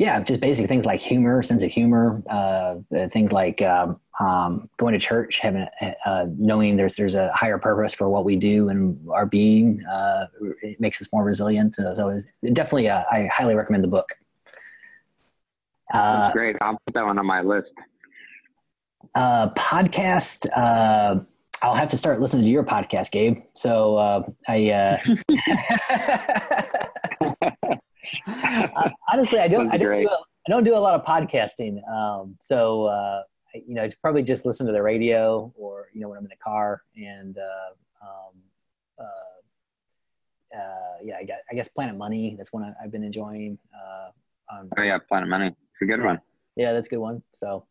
yeah, 0.00 0.18
just 0.18 0.40
basic 0.40 0.66
things 0.66 0.86
like 0.86 0.98
humor, 0.98 1.42
sense 1.42 1.62
of 1.62 1.70
humor, 1.70 2.22
uh, 2.30 2.76
things 3.08 3.34
like 3.34 3.60
um, 3.60 4.00
um, 4.18 4.70
going 4.78 4.94
to 4.94 4.98
church, 4.98 5.40
having 5.40 5.66
uh, 6.06 6.24
knowing 6.38 6.78
there's 6.78 6.96
there's 6.96 7.14
a 7.14 7.30
higher 7.34 7.58
purpose 7.58 7.92
for 7.92 8.08
what 8.08 8.24
we 8.24 8.34
do 8.34 8.70
and 8.70 8.98
our 9.10 9.26
being. 9.26 9.84
Uh, 9.84 10.26
it 10.62 10.80
makes 10.80 11.02
us 11.02 11.12
more 11.12 11.22
resilient. 11.22 11.78
Uh, 11.78 11.94
so 11.94 12.18
definitely, 12.54 12.88
uh, 12.88 13.04
I 13.12 13.26
highly 13.26 13.54
recommend 13.54 13.84
the 13.84 13.88
book. 13.88 14.08
Uh, 15.92 16.32
great. 16.32 16.56
I'll 16.62 16.78
put 16.86 16.94
that 16.94 17.04
one 17.04 17.18
on 17.18 17.26
my 17.26 17.42
list. 17.42 17.70
podcast. 19.14 20.48
I'll 21.62 21.74
have 21.74 21.90
to 21.90 21.98
start 21.98 22.22
listening 22.22 22.44
to 22.44 22.48
your 22.48 22.64
podcast, 22.64 23.10
Gabe. 23.10 23.42
So 23.52 24.24
I. 24.48 24.98
honestly, 29.12 29.38
I 29.38 29.48
don't. 29.48 29.70
I 29.70 29.76
don't, 29.76 30.00
do 30.00 30.08
a, 30.08 30.12
I 30.14 30.50
don't 30.50 30.64
do 30.64 30.74
a 30.74 30.78
lot 30.78 30.94
of 30.94 31.04
podcasting. 31.04 31.86
Um, 31.90 32.36
so 32.40 32.86
uh, 32.86 33.22
you 33.54 33.74
know, 33.74 33.82
I 33.82 33.90
probably 34.02 34.22
just 34.22 34.46
listen 34.46 34.66
to 34.66 34.72
the 34.72 34.82
radio 34.82 35.52
or 35.56 35.88
you 35.92 36.00
know 36.00 36.08
when 36.08 36.18
I'm 36.18 36.24
in 36.24 36.30
the 36.30 36.36
car 36.36 36.82
and 36.96 37.36
uh, 37.38 38.06
um, 38.06 38.34
uh, 38.98 40.56
uh 40.56 40.96
yeah, 41.02 41.16
I 41.20 41.24
got 41.24 41.38
I 41.50 41.54
guess 41.54 41.68
Planet 41.68 41.96
Money. 41.96 42.34
That's 42.36 42.52
one 42.52 42.64
I, 42.64 42.82
have 42.82 42.92
been 42.92 43.04
enjoying. 43.04 43.58
Uh, 43.74 44.10
um, 44.54 44.68
oh 44.76 44.82
yeah, 44.82 44.98
Planet 45.08 45.28
Money. 45.28 45.46
It's 45.46 45.82
a 45.82 45.84
good 45.84 46.02
one. 46.02 46.20
Yeah, 46.56 46.72
that's 46.72 46.88
a 46.88 46.90
good 46.90 46.98
one. 46.98 47.22
So. 47.32 47.66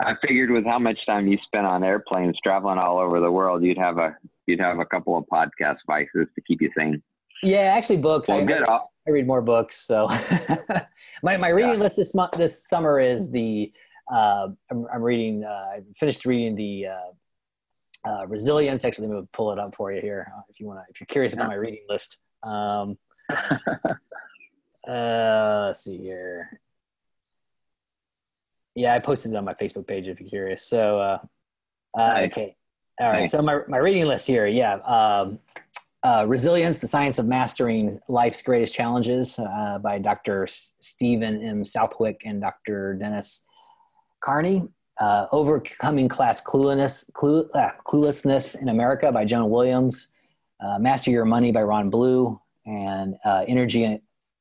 I 0.00 0.14
figured 0.26 0.50
with 0.50 0.64
how 0.64 0.80
much 0.80 0.98
time 1.06 1.28
you 1.28 1.38
spent 1.46 1.64
on 1.64 1.84
airplanes 1.84 2.36
traveling 2.42 2.78
all 2.78 2.98
over 2.98 3.20
the 3.20 3.30
world, 3.30 3.62
you'd 3.62 3.78
have 3.78 3.98
a 3.98 4.16
you'd 4.46 4.58
have 4.58 4.80
a 4.80 4.84
couple 4.84 5.16
of 5.16 5.24
podcast 5.26 5.76
vices 5.86 6.26
to 6.34 6.40
keep 6.46 6.60
you 6.60 6.70
sane. 6.76 7.00
Yeah, 7.42 7.74
actually, 7.76 7.98
books. 7.98 8.28
Well, 8.28 8.40
I, 8.40 8.44
good. 8.44 8.62
I, 8.62 8.80
I 9.06 9.10
read 9.10 9.26
more 9.26 9.42
books. 9.42 9.76
So 9.76 10.08
my, 11.22 11.36
my 11.36 11.48
reading 11.48 11.74
yeah. 11.74 11.80
list 11.80 11.96
this 11.96 12.14
month, 12.14 12.32
this 12.32 12.66
summer 12.66 13.00
is 13.00 13.30
the, 13.30 13.72
uh, 14.12 14.48
I'm, 14.70 14.86
I'm, 14.92 15.02
reading, 15.02 15.44
uh, 15.44 15.48
I 15.48 15.82
finished 15.96 16.24
reading 16.24 16.54
the, 16.54 16.86
uh, 16.86 18.08
uh, 18.08 18.26
resilience. 18.26 18.84
Actually, 18.84 19.08
let 19.08 19.20
me 19.20 19.28
pull 19.32 19.52
it 19.52 19.58
up 19.58 19.74
for 19.74 19.92
you 19.92 20.00
here. 20.00 20.32
Uh, 20.36 20.42
if 20.48 20.60
you 20.60 20.66
want 20.66 20.80
to, 20.80 20.84
if 20.90 21.00
you're 21.00 21.06
curious 21.06 21.32
about 21.32 21.48
my 21.48 21.54
reading 21.54 21.84
list. 21.88 22.18
Um, 22.42 22.98
uh, 24.88 25.66
let's 25.66 25.84
see 25.84 25.98
here. 25.98 26.60
Yeah, 28.74 28.94
I 28.94 28.98
posted 29.00 29.32
it 29.32 29.36
on 29.36 29.44
my 29.44 29.54
Facebook 29.54 29.86
page 29.86 30.08
if 30.08 30.18
you're 30.20 30.28
curious. 30.28 30.64
So, 30.64 30.98
uh, 30.98 31.18
uh, 31.98 32.20
okay. 32.24 32.56
All 33.00 33.10
right. 33.10 33.28
So 33.28 33.42
my, 33.42 33.60
my 33.68 33.78
reading 33.78 34.06
list 34.06 34.26
here. 34.26 34.46
Yeah. 34.46 34.74
Um, 34.74 35.38
uh, 36.04 36.24
Resilience, 36.28 36.78
the 36.78 36.88
Science 36.88 37.18
of 37.18 37.26
Mastering 37.26 38.00
Life's 38.08 38.42
Greatest 38.42 38.74
Challenges 38.74 39.38
uh, 39.38 39.78
by 39.78 39.98
Dr. 39.98 40.46
Steven 40.48 41.42
M. 41.42 41.64
Southwick 41.64 42.22
and 42.24 42.40
Dr. 42.40 42.94
Dennis 42.94 43.46
Charney. 44.24 44.68
Uh, 45.00 45.26
Overcoming 45.32 46.08
Class 46.08 46.42
Cluelessness, 46.44 47.12
Clue, 47.14 47.48
uh, 47.54 47.70
Cluelessness 47.86 48.60
in 48.60 48.68
America 48.68 49.10
by 49.10 49.24
Joan 49.24 49.48
Williams. 49.48 50.14
Uh, 50.60 50.78
Master 50.78 51.10
Your 51.10 51.24
Money 51.24 51.50
by 51.50 51.62
Ron 51.62 51.88
Blue. 51.88 52.40
And 52.66 53.16
uh, 53.24 53.44
Energy 53.48 54.00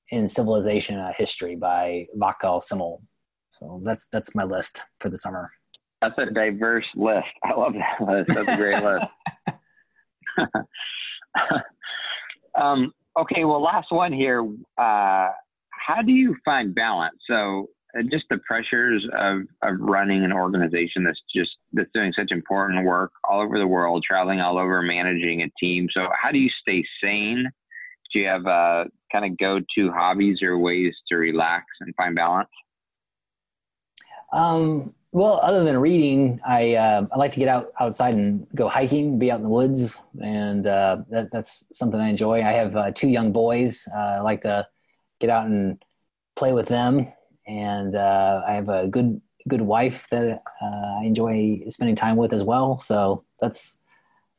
in 0.09 0.29
Civilization 0.29 1.03
History 1.17 1.55
by 1.55 2.07
Vaclav 2.17 2.63
Smil. 2.63 3.01
So 3.51 3.81
that's, 3.83 4.07
that's 4.11 4.35
my 4.35 4.43
list 4.43 4.81
for 4.99 5.09
the 5.09 5.17
summer. 5.17 5.51
That's 6.01 6.17
a 6.17 6.25
diverse 6.25 6.85
list. 6.95 7.27
I 7.43 7.53
love 7.53 7.73
that 7.73 8.01
list. 8.01 8.29
That's 8.29 8.47
a 8.47 8.57
great 8.57 8.83
list. 8.83 9.05
um, 12.59 12.93
okay, 13.19 13.43
well, 13.45 13.61
last 13.61 13.91
one 13.91 14.13
here. 14.13 14.43
Uh, 14.77 15.29
how 15.69 16.01
do 16.05 16.11
you 16.11 16.35
find 16.45 16.73
balance? 16.75 17.17
So, 17.27 17.69
uh, 17.97 18.03
just 18.09 18.25
the 18.29 18.37
pressures 18.47 19.05
of, 19.17 19.41
of 19.63 19.79
running 19.79 20.23
an 20.23 20.31
organization 20.31 21.03
that's 21.03 21.21
just 21.35 21.51
that's 21.73 21.89
doing 21.93 22.13
such 22.15 22.31
important 22.31 22.85
work 22.85 23.11
all 23.29 23.41
over 23.41 23.59
the 23.59 23.67
world, 23.67 24.03
traveling 24.07 24.39
all 24.39 24.57
over, 24.57 24.81
managing 24.81 25.41
a 25.41 25.51
team. 25.59 25.87
So, 25.91 26.07
how 26.19 26.31
do 26.31 26.37
you 26.37 26.49
stay 26.61 26.83
sane? 27.03 27.49
Do 28.13 28.19
you 28.19 28.27
have 28.27 28.45
uh, 28.45 28.85
kind 29.11 29.25
of 29.25 29.37
go-to 29.37 29.91
hobbies 29.91 30.41
or 30.41 30.57
ways 30.57 30.93
to 31.09 31.15
relax 31.15 31.65
and 31.79 31.95
find 31.95 32.15
balance? 32.15 32.49
Um, 34.33 34.93
well, 35.13 35.41
other 35.43 35.65
than 35.65 35.77
reading, 35.77 36.39
I 36.45 36.75
uh, 36.75 37.05
I 37.11 37.17
like 37.17 37.33
to 37.33 37.39
get 37.39 37.49
out 37.49 37.73
outside 37.79 38.13
and 38.13 38.47
go 38.55 38.69
hiking, 38.69 39.19
be 39.19 39.29
out 39.29 39.37
in 39.37 39.43
the 39.43 39.49
woods, 39.49 40.01
and 40.21 40.65
uh, 40.65 40.97
that, 41.09 41.31
that's 41.31 41.67
something 41.73 41.99
I 41.99 42.09
enjoy. 42.09 42.41
I 42.41 42.51
have 42.53 42.77
uh, 42.77 42.91
two 42.91 43.09
young 43.09 43.33
boys. 43.33 43.87
Uh, 43.93 43.97
I 43.97 44.19
like 44.21 44.41
to 44.41 44.67
get 45.19 45.29
out 45.29 45.47
and 45.47 45.83
play 46.37 46.53
with 46.53 46.67
them, 46.67 47.11
and 47.45 47.93
uh, 47.93 48.41
I 48.47 48.53
have 48.53 48.69
a 48.69 48.87
good 48.87 49.21
good 49.49 49.61
wife 49.61 50.07
that 50.11 50.43
uh, 50.61 50.99
I 51.01 51.03
enjoy 51.03 51.61
spending 51.67 51.95
time 51.95 52.15
with 52.15 52.31
as 52.31 52.45
well. 52.45 52.77
So 52.77 53.25
that's 53.41 53.83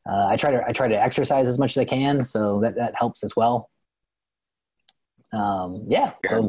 I 0.07 0.37
try 0.37 0.53
to 0.53 0.67
I 0.67 0.73
try 0.73 0.89
to 0.89 1.01
exercise 1.01 1.49
as 1.49 1.59
much 1.59 1.77
as 1.77 1.83
I 1.83 1.85
can, 1.85 2.25
so 2.25 2.61
that 2.61 2.77
that 2.77 2.95
helps 2.97 3.23
as 3.23 3.37
well. 3.37 3.69
Um, 5.35 5.85
yeah. 5.87 6.13
So 6.27 6.49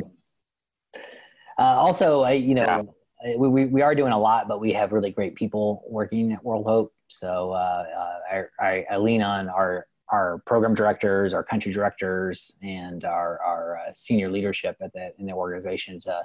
also, 1.58 2.22
I 2.22 2.32
you 2.32 2.56
know. 2.56 2.64
Yeah 2.64 2.93
we, 3.24 3.48
we, 3.48 3.66
we 3.66 3.82
are 3.82 3.96
doing 3.96 4.12
a 4.12 4.20
lot, 4.20 4.48
but 4.48 4.60
we 4.60 4.74
have 4.74 4.92
really 4.92 5.12
great 5.12 5.36
people 5.36 5.84
working 5.88 6.34
at 6.34 6.44
World 6.44 6.66
Hope. 6.66 6.94
So 7.08 7.52
uh, 7.52 7.86
uh, 8.32 8.44
I, 8.60 8.86
I, 8.90 8.98
lean 8.98 9.22
on 9.22 9.50
our 9.50 9.88
our 10.12 10.42
program 10.46 10.74
directors, 10.74 11.34
our 11.34 11.44
country 11.44 11.72
directors, 11.72 12.58
and 12.62 13.06
our 13.06 13.40
our 13.42 13.78
uh, 13.78 13.92
senior 13.92 14.30
leadership 14.30 14.78
at 14.82 14.94
the 14.94 15.14
in 15.20 15.26
the 15.26 15.34
organization 15.34 16.00
to 16.02 16.24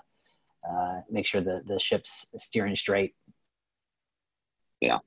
uh, 0.68 1.00
make 1.10 1.26
sure 1.26 1.40
that 1.40 1.66
the 1.66 1.78
ship's 1.78 2.28
steering 2.36 2.74
straight. 2.74 3.14
Yeah, 4.80 4.98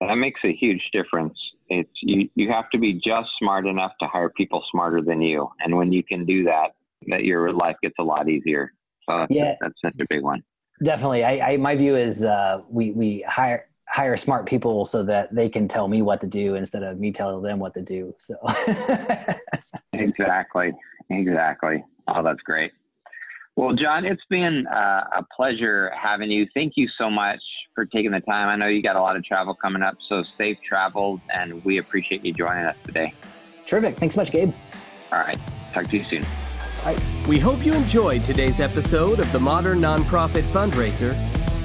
that 0.00 0.16
makes 0.16 0.40
a 0.44 0.52
huge 0.52 0.90
difference. 0.92 1.38
It's 1.68 1.90
you 2.02 2.28
you 2.34 2.50
have 2.50 2.68
to 2.70 2.78
be 2.78 2.94
just 2.94 3.30
smart 3.38 3.66
enough 3.66 3.92
to 4.00 4.08
hire 4.08 4.30
people 4.30 4.64
smarter 4.70 5.02
than 5.02 5.20
you, 5.22 5.48
and 5.60 5.76
when 5.76 5.92
you 5.92 6.02
can 6.02 6.26
do 6.26 6.44
that, 6.44 6.74
that 7.08 7.24
your 7.24 7.52
life 7.52 7.76
gets 7.82 7.94
a 7.98 8.04
lot 8.04 8.28
easier. 8.28 8.72
So 9.08 9.18
that's, 9.18 9.32
yeah. 9.32 9.54
that's 9.60 9.80
such 9.80 9.94
a 10.00 10.06
big 10.08 10.22
one. 10.22 10.42
Definitely. 10.82 11.24
I, 11.24 11.52
I 11.52 11.56
my 11.56 11.74
view 11.74 11.96
is 11.96 12.22
uh, 12.22 12.62
we 12.68 12.92
we 12.92 13.22
hire 13.22 13.66
hire 13.88 14.16
smart 14.16 14.46
people 14.46 14.84
so 14.84 15.02
that 15.04 15.34
they 15.34 15.48
can 15.48 15.68
tell 15.68 15.88
me 15.88 16.02
what 16.02 16.20
to 16.20 16.26
do 16.26 16.54
instead 16.54 16.82
of 16.82 16.98
me 17.00 17.12
telling 17.12 17.42
them 17.42 17.58
what 17.58 17.74
to 17.74 17.82
do. 17.82 18.14
So 18.18 18.34
exactly, 19.92 20.72
exactly. 21.08 21.84
Oh, 22.08 22.22
that's 22.22 22.42
great. 22.42 22.72
Well, 23.56 23.72
John, 23.72 24.04
it's 24.04 24.24
been 24.28 24.66
uh, 24.66 25.04
a 25.16 25.24
pleasure 25.34 25.90
having 25.98 26.30
you. 26.30 26.46
Thank 26.52 26.74
you 26.76 26.88
so 26.98 27.10
much 27.10 27.40
for 27.74 27.86
taking 27.86 28.10
the 28.10 28.20
time. 28.20 28.48
I 28.48 28.56
know 28.56 28.66
you 28.66 28.82
got 28.82 28.96
a 28.96 29.00
lot 29.00 29.16
of 29.16 29.24
travel 29.24 29.54
coming 29.54 29.80
up, 29.80 29.96
so 30.06 30.22
safe 30.36 30.60
travels, 30.60 31.20
and 31.32 31.64
we 31.64 31.78
appreciate 31.78 32.22
you 32.22 32.34
joining 32.34 32.66
us 32.66 32.76
today. 32.84 33.14
Terrific. 33.66 33.96
Thanks 33.96 34.14
so 34.14 34.20
much, 34.20 34.30
Gabe. 34.30 34.52
All 35.10 35.20
right. 35.20 35.38
Talk 35.72 35.86
to 35.88 35.96
you 35.96 36.04
soon. 36.04 36.45
We 37.26 37.40
hope 37.40 37.66
you 37.66 37.74
enjoyed 37.74 38.24
today's 38.24 38.60
episode 38.60 39.18
of 39.18 39.32
the 39.32 39.40
Modern 39.40 39.80
Nonprofit 39.80 40.42
Fundraiser. 40.42 41.10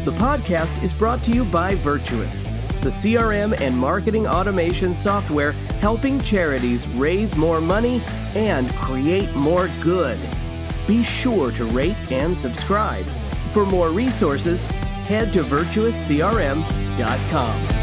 The 0.06 0.14
podcast 0.14 0.82
is 0.84 0.94
brought 0.94 1.24
to 1.26 1.32
you 1.32 1.46
by 1.46 1.76
Virtuous, 1.76 2.46
the 2.82 2.90
CRM 2.90 3.60
and 3.62 3.78
marketing 3.78 4.26
automation 4.26 4.96
software 4.96 5.52
helping 5.82 6.20
charities 6.22 6.88
raise 6.90 7.36
more 7.36 7.62
money 7.62 8.02
and 8.34 8.72
create 8.72 9.32
more 9.36 9.70
good. 9.82 10.18
Be 10.88 11.04
sure 11.04 11.52
to 11.52 11.66
rate 11.66 11.98
and 12.12 12.36
subscribe. 12.36 13.06
For 13.54 13.64
more 13.66 13.90
resources, 13.90 14.66
head 15.06 15.32
to 15.34 15.44
virtuouscrm.com. 15.44 17.81